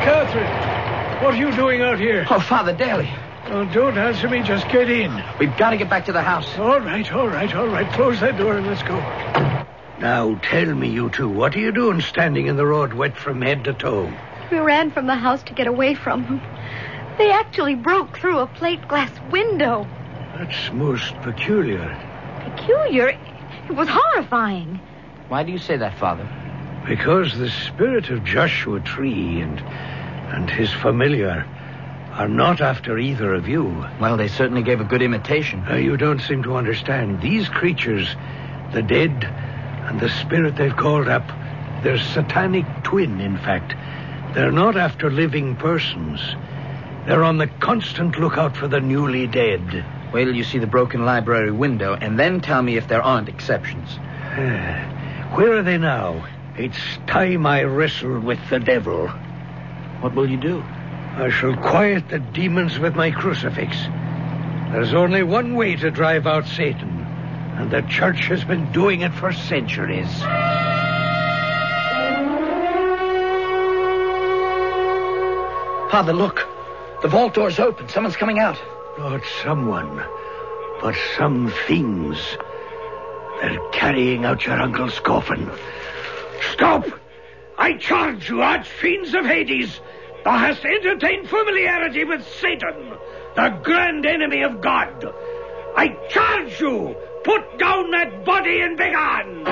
Catherine, 0.04 1.24
what 1.24 1.34
are 1.34 1.36
you 1.38 1.50
doing 1.56 1.80
out 1.82 1.98
here? 1.98 2.26
Oh, 2.30 2.40
Father 2.40 2.74
Daly, 2.74 3.10
Oh, 3.46 3.64
don't 3.66 3.98
answer 3.98 4.28
me. 4.28 4.40
Just 4.42 4.68
get 4.68 4.88
in. 4.90 5.12
we've 5.38 5.54
got 5.58 5.70
to 5.70 5.76
get 5.76 5.90
back 5.90 6.06
to 6.06 6.12
the 6.12 6.22
house. 6.22 6.46
All 6.58 6.80
right, 6.80 7.10
all 7.12 7.28
right, 7.28 7.54
all 7.54 7.66
right. 7.66 7.90
Close 7.92 8.20
that 8.20 8.38
door 8.38 8.56
and 8.56 8.66
let's 8.66 8.82
go. 8.82 8.96
Now 10.02 10.34
tell 10.42 10.74
me, 10.74 10.88
you 10.88 11.10
two, 11.10 11.28
what 11.28 11.54
are 11.54 11.60
you 11.60 11.70
doing 11.70 12.00
standing 12.00 12.48
in 12.48 12.56
the 12.56 12.66
road 12.66 12.92
wet 12.92 13.16
from 13.16 13.40
head 13.40 13.62
to 13.64 13.72
toe? 13.72 14.12
We 14.50 14.58
ran 14.58 14.90
from 14.90 15.06
the 15.06 15.14
house 15.14 15.44
to 15.44 15.54
get 15.54 15.68
away 15.68 15.94
from 15.94 16.24
them. 16.24 16.42
They 17.18 17.30
actually 17.30 17.76
broke 17.76 18.18
through 18.18 18.40
a 18.40 18.48
plate 18.48 18.88
glass 18.88 19.12
window. 19.30 19.86
That's 20.36 20.72
most 20.72 21.14
peculiar. 21.22 21.96
Peculiar. 22.56 23.10
It 23.68 23.76
was 23.76 23.86
horrifying. 23.88 24.80
Why 25.28 25.44
do 25.44 25.52
you 25.52 25.58
say 25.58 25.76
that, 25.76 25.96
Father? 25.96 26.28
Because 26.84 27.38
the 27.38 27.50
spirit 27.50 28.10
of 28.10 28.24
Joshua 28.24 28.80
Tree 28.80 29.40
and 29.40 29.60
and 29.60 30.50
his 30.50 30.72
familiar 30.72 31.46
are 32.10 32.28
not 32.28 32.60
after 32.60 32.98
either 32.98 33.34
of 33.34 33.46
you. 33.46 33.86
Well, 34.00 34.16
they 34.16 34.26
certainly 34.26 34.64
gave 34.64 34.80
a 34.80 34.84
good 34.84 35.02
imitation. 35.02 35.64
Uh, 35.70 35.76
you 35.76 35.96
don't 35.96 36.20
seem 36.20 36.42
to 36.42 36.56
understand. 36.56 37.20
These 37.20 37.48
creatures, 37.48 38.08
the 38.72 38.82
dead 38.82 39.32
and 39.92 40.00
the 40.00 40.08
spirit 40.08 40.56
they've 40.56 40.74
called 40.74 41.06
up, 41.06 41.26
they're 41.82 41.98
satanic 41.98 42.64
twin, 42.82 43.20
in 43.20 43.36
fact. 43.36 43.74
They're 44.34 44.50
not 44.50 44.74
after 44.74 45.10
living 45.10 45.54
persons. 45.56 46.18
They're 47.06 47.22
on 47.22 47.36
the 47.36 47.46
constant 47.46 48.18
lookout 48.18 48.56
for 48.56 48.68
the 48.68 48.80
newly 48.80 49.26
dead. 49.26 49.84
Wait 50.10 50.24
till 50.24 50.34
you 50.34 50.44
see 50.44 50.58
the 50.58 50.66
broken 50.66 51.04
library 51.04 51.50
window, 51.50 51.92
and 51.92 52.18
then 52.18 52.40
tell 52.40 52.62
me 52.62 52.78
if 52.78 52.88
there 52.88 53.02
aren't 53.02 53.28
exceptions. 53.28 53.90
Where 55.36 55.58
are 55.58 55.62
they 55.62 55.76
now? 55.76 56.26
It's 56.56 56.78
time 57.06 57.44
I 57.44 57.64
wrestle 57.64 58.20
with 58.20 58.38
the 58.48 58.60
devil. 58.60 59.08
What 60.00 60.14
will 60.14 60.30
you 60.30 60.38
do? 60.38 60.62
I 61.16 61.28
shall 61.28 61.54
quiet 61.54 62.08
the 62.08 62.18
demons 62.18 62.78
with 62.78 62.94
my 62.94 63.10
crucifix. 63.10 63.76
There's 64.72 64.94
only 64.94 65.22
one 65.22 65.54
way 65.54 65.76
to 65.76 65.90
drive 65.90 66.26
out 66.26 66.46
Satan, 66.46 66.91
and 67.56 67.70
the 67.70 67.82
church 67.82 68.26
has 68.28 68.44
been 68.44 68.70
doing 68.72 69.02
it 69.02 69.12
for 69.12 69.32
centuries. 69.32 70.10
Father, 75.90 76.12
look. 76.12 76.48
The 77.02 77.08
vault 77.08 77.34
door's 77.34 77.58
open. 77.58 77.88
Someone's 77.88 78.16
coming 78.16 78.38
out. 78.38 78.58
Not 78.98 79.22
someone, 79.42 80.02
but 80.80 80.94
some 81.18 81.52
things. 81.66 82.18
They're 83.40 83.60
carrying 83.72 84.24
out 84.24 84.46
your 84.46 84.60
uncle's 84.60 84.98
coffin. 85.00 85.50
Stop! 86.52 86.86
I 87.58 87.76
charge 87.76 88.28
you, 88.28 88.36
archfiends 88.36 89.14
of 89.14 89.26
Hades! 89.26 89.80
Thou 90.24 90.38
hast 90.38 90.64
entertained 90.64 91.28
familiarity 91.28 92.04
with 92.04 92.26
Satan, 92.40 92.94
the 93.34 93.48
grand 93.62 94.06
enemy 94.06 94.42
of 94.42 94.60
God. 94.60 95.04
I 95.76 95.88
charge 96.08 96.60
you! 96.60 96.96
Put 97.24 97.58
down 97.58 97.90
that 97.92 98.24
body 98.24 98.60
and 98.60 98.76
begone! 98.76 99.44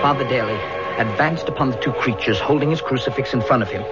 Father 0.00 0.28
Daly 0.28 0.58
advanced 0.98 1.48
upon 1.48 1.70
the 1.70 1.76
two 1.76 1.92
creatures, 1.92 2.38
holding 2.38 2.70
his 2.70 2.80
crucifix 2.80 3.32
in 3.32 3.40
front 3.40 3.62
of 3.62 3.68
him. 3.68 3.82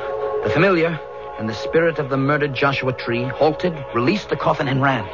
The 0.44 0.50
familiar 0.50 1.00
and 1.38 1.48
the 1.48 1.54
spirit 1.54 1.98
of 1.98 2.10
the 2.10 2.16
murdered 2.16 2.54
Joshua 2.54 2.92
Tree 2.92 3.24
halted, 3.24 3.72
released 3.94 4.28
the 4.28 4.36
coffin, 4.36 4.68
and 4.68 4.82
ran. 4.82 5.04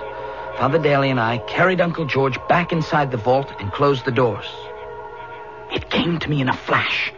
Father 0.59 0.79
Daly 0.79 1.11
and 1.11 1.21
I 1.21 1.39
carried 1.39 1.81
Uncle 1.81 2.07
George 2.07 2.39
back 2.49 2.73
inside 2.73 3.11
the 3.11 3.17
vault 3.17 3.53
and 3.61 3.71
closed 3.73 4.05
the 4.05 4.11
doors. 4.11 4.47
It 5.73 5.89
came 5.89 6.19
to 6.19 6.29
me 6.29 6.41
in 6.41 6.49
a 6.49 6.57
flash. 6.57 7.13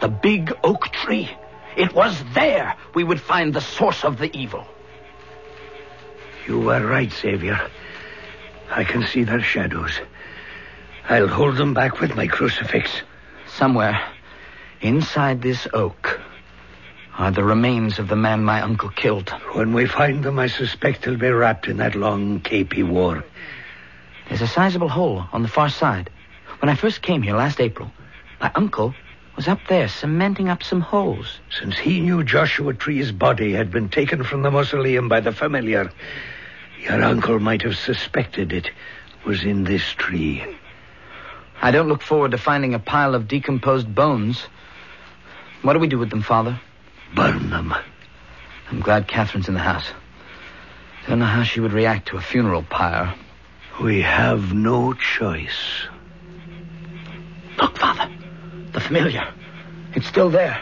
The 0.00 0.08
big 0.08 0.52
oak 0.62 0.88
tree. 0.90 1.30
It 1.76 1.94
was 1.94 2.22
there 2.34 2.76
we 2.94 3.02
would 3.02 3.20
find 3.20 3.54
the 3.54 3.60
source 3.60 4.04
of 4.04 4.18
the 4.18 4.30
evil. 4.36 4.66
You 6.46 6.60
were 6.60 6.86
right, 6.86 7.10
Xavier. 7.10 7.70
I 8.70 8.84
can 8.84 9.06
see 9.06 9.24
their 9.24 9.42
shadows. 9.42 10.00
I'll 11.08 11.28
hold 11.28 11.56
them 11.56 11.74
back 11.74 12.00
with 12.00 12.16
my 12.16 12.26
crucifix. 12.26 12.90
Somewhere 13.46 14.00
inside 14.80 15.42
this 15.42 15.66
oak 15.72 16.20
are 17.16 17.30
the 17.30 17.44
remains 17.44 17.98
of 17.98 18.08
the 18.08 18.16
man 18.16 18.42
my 18.42 18.60
uncle 18.60 18.88
killed. 18.88 19.30
When 19.52 19.72
we 19.72 19.86
find 19.86 20.24
them, 20.24 20.38
I 20.38 20.48
suspect 20.48 21.02
they'll 21.02 21.16
be 21.16 21.28
wrapped 21.28 21.68
in 21.68 21.76
that 21.76 21.94
long 21.94 22.40
cape 22.40 22.72
he 22.72 22.82
wore. 22.82 23.24
There's 24.28 24.42
a 24.42 24.46
sizable 24.46 24.88
hole 24.88 25.24
on 25.32 25.42
the 25.42 25.48
far 25.48 25.68
side. 25.68 26.10
When 26.60 26.68
I 26.68 26.74
first 26.74 27.02
came 27.02 27.22
here 27.22 27.36
last 27.36 27.60
April, 27.60 27.90
my 28.40 28.50
uncle 28.54 28.94
was 29.36 29.48
up 29.48 29.60
there 29.68 29.88
cementing 29.88 30.48
up 30.48 30.62
some 30.62 30.80
holes. 30.80 31.38
Since 31.50 31.78
he 31.78 32.00
knew 32.00 32.24
Joshua 32.24 32.74
Tree's 32.74 33.12
body 33.12 33.52
had 33.52 33.70
been 33.70 33.88
taken 33.88 34.24
from 34.24 34.42
the 34.42 34.50
mausoleum 34.50 35.08
by 35.08 35.20
the 35.20 35.32
familiar, 35.32 35.92
your 36.84 37.02
uncle 37.02 37.38
might 37.38 37.62
have 37.62 37.76
suspected 37.76 38.52
it 38.52 38.70
was 39.24 39.42
in 39.42 39.64
this 39.64 39.82
tree. 39.82 40.44
I 41.60 41.70
don't 41.70 41.88
look 41.88 42.02
forward 42.02 42.32
to 42.32 42.38
finding 42.38 42.74
a 42.74 42.78
pile 42.78 43.14
of 43.14 43.26
decomposed 43.26 43.92
bones. 43.94 44.46
What 45.62 45.72
do 45.72 45.78
we 45.78 45.86
do 45.86 45.98
with 45.98 46.10
them, 46.10 46.22
Father? 46.22 46.60
Burn 47.14 47.48
them. 47.48 47.74
I'm 48.70 48.80
glad 48.80 49.08
Catherine's 49.08 49.48
in 49.48 49.54
the 49.54 49.60
house. 49.60 49.86
Don't 51.06 51.20
know 51.20 51.24
how 51.24 51.42
she 51.42 51.60
would 51.60 51.72
react 51.72 52.08
to 52.08 52.18
a 52.18 52.20
funeral 52.20 52.62
pyre. 52.62 53.14
We 53.80 54.02
have 54.02 54.52
no 54.52 54.92
choice. 54.92 55.86
Look, 57.58 57.78
Father. 57.78 58.12
The 58.72 58.80
familiar. 58.80 59.32
It's 59.94 60.06
still 60.06 60.28
there. 60.28 60.60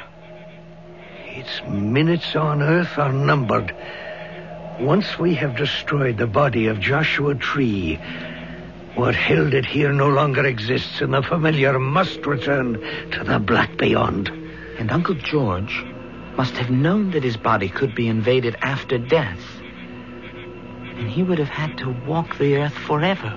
Its 1.27 1.63
minutes 1.67 2.37
on 2.37 2.63
earth 2.63 2.99
are 2.99 3.13
numbered. 3.13 3.75
Once 4.81 5.19
we 5.19 5.35
have 5.35 5.55
destroyed 5.57 6.17
the 6.17 6.27
body 6.27 6.67
of 6.67 6.81
Joshua 6.81 7.35
Tree, 7.35 8.01
what 8.95 9.15
held 9.15 9.55
it 9.55 9.67
here 9.67 9.93
no 9.93 10.09
longer 10.09 10.47
exists, 10.47 11.01
and 11.01 11.13
the 11.13 11.23
familiar 11.23 11.79
must 11.79 12.25
return 12.27 12.75
to 13.11 13.23
the 13.23 13.39
black 13.39 13.77
beyond. 13.77 14.29
And 14.79 14.91
Uncle 14.91 15.15
George 15.15 15.85
must 16.37 16.57
have 16.57 16.71
known 16.71 17.11
that 17.11 17.23
his 17.23 17.37
body 17.37 17.69
could 17.69 17.95
be 17.95 18.09
invaded 18.09 18.57
after 18.63 18.99
death. 18.99 19.41
And 20.97 21.09
he 21.09 21.23
would 21.23 21.39
have 21.39 21.49
had 21.49 21.77
to 21.79 21.91
walk 22.07 22.39
the 22.39 22.57
earth 22.57 22.75
forever 22.75 23.33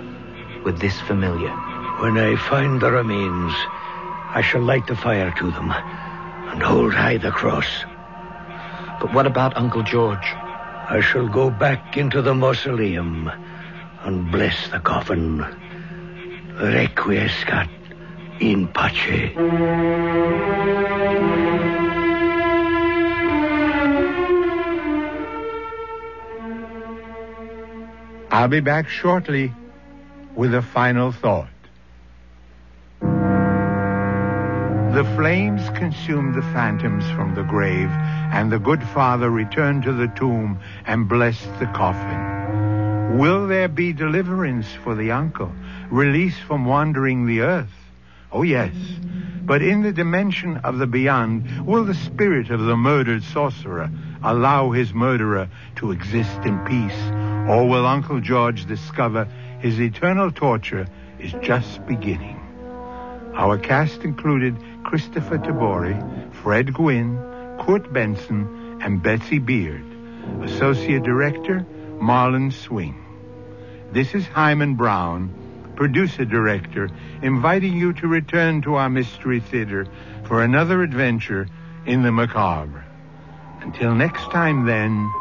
with 0.64 0.80
this 0.80 1.00
familiar. 1.02 1.52
When 2.00 2.18
I 2.18 2.38
find 2.38 2.82
the 2.82 2.92
remains, 2.92 3.54
I 4.34 4.42
shall 4.42 4.62
light 4.62 4.88
the 4.88 4.96
fire 4.96 5.32
to 5.38 5.52
them 5.52 5.72
and 5.72 6.64
hold 6.64 6.94
high 6.94 7.18
the 7.18 7.32
cross. 7.32 7.68
But 9.00 9.14
what 9.14 9.28
about 9.28 9.58
Uncle 9.58 9.84
George? 9.84 10.34
I 10.88 11.02
shall 11.02 11.28
go 11.28 11.50
back 11.50 11.98
into 11.98 12.22
the 12.22 12.36
mausoleum 12.36 13.32
and 14.04 14.32
bless 14.32 14.70
the 14.70 14.80
coffin. 14.80 15.40
Requiescat 16.60 17.70
in 18.40 18.68
pace. 18.68 19.32
I'll 28.32 28.48
be 28.48 28.60
back 28.60 28.88
shortly 28.88 29.52
with 30.36 30.54
a 30.54 30.62
final 30.62 31.12
thought. 31.12 31.55
The 34.96 35.04
flames 35.18 35.62
consumed 35.72 36.36
the 36.36 36.42
phantoms 36.54 37.04
from 37.12 37.36
the 37.36 37.44
grave, 37.44 37.90
and 37.90 38.50
the 38.50 38.60
good 38.60 38.82
father 38.82 39.30
returned 39.30 39.84
to 39.84 39.92
the 39.92 40.08
tomb 40.08 40.58
and 40.86 41.10
blessed 41.10 41.60
the 41.60 41.66
coffin. 41.66 43.18
Will 43.18 43.46
there 43.46 43.68
be 43.68 43.92
deliverance 43.92 44.72
for 44.86 44.96
the 44.96 45.12
uncle, 45.12 45.52
release 45.90 46.40
from 46.40 46.64
wandering 46.64 47.26
the 47.26 47.42
earth? 47.42 47.76
Oh, 48.32 48.44
yes. 48.44 48.74
But 49.44 49.62
in 49.62 49.82
the 49.82 49.92
dimension 49.92 50.60
of 50.64 50.78
the 50.78 50.88
beyond, 50.88 51.68
will 51.68 51.84
the 51.84 51.94
spirit 51.94 52.50
of 52.50 52.62
the 52.62 52.78
murdered 52.78 53.24
sorcerer 53.24 53.92
allow 54.24 54.72
his 54.72 54.94
murderer 54.94 55.50
to 55.76 55.92
exist 55.92 56.38
in 56.46 56.58
peace? 56.60 57.02
Or 57.50 57.68
will 57.68 57.86
Uncle 57.86 58.22
George 58.22 58.66
discover 58.66 59.26
his 59.60 59.78
eternal 59.78 60.32
torture 60.32 60.88
is 61.20 61.34
just 61.42 61.86
beginning? 61.86 62.45
Our 63.38 63.58
cast 63.58 64.04
included 64.04 64.56
Kristoffer 64.84 65.44
Tabori, 65.44 66.34
Fred 66.36 66.74
Gwynne, 66.74 67.18
Court 67.60 67.92
Benson, 67.92 68.80
and 68.82 69.04
Betsy 69.04 69.40
Beard. 69.40 69.84
Associate 70.44 71.04
Director, 71.04 71.66
Marlon 72.00 72.54
Swing. 72.54 72.96
This 73.92 74.16
is 74.16 74.26
Himan 74.28 74.76
Brown, 74.76 75.74
Producer 75.76 76.24
Director, 76.24 76.90
inviting 77.22 77.78
you 77.78 77.92
to 77.94 78.08
return 78.08 78.62
to 78.62 78.76
our 78.76 78.90
Mystery 78.90 79.42
Theater 79.42 79.86
for 80.24 80.42
another 80.42 80.82
adventure 80.82 81.48
in 81.86 82.04
the 82.04 82.12
macabre. 82.14 82.86
Until 83.62 83.96
next 83.96 84.32
time, 84.32 84.66
then, 84.66 85.12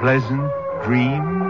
pleasant 0.00 0.50
dreams. 0.84 1.46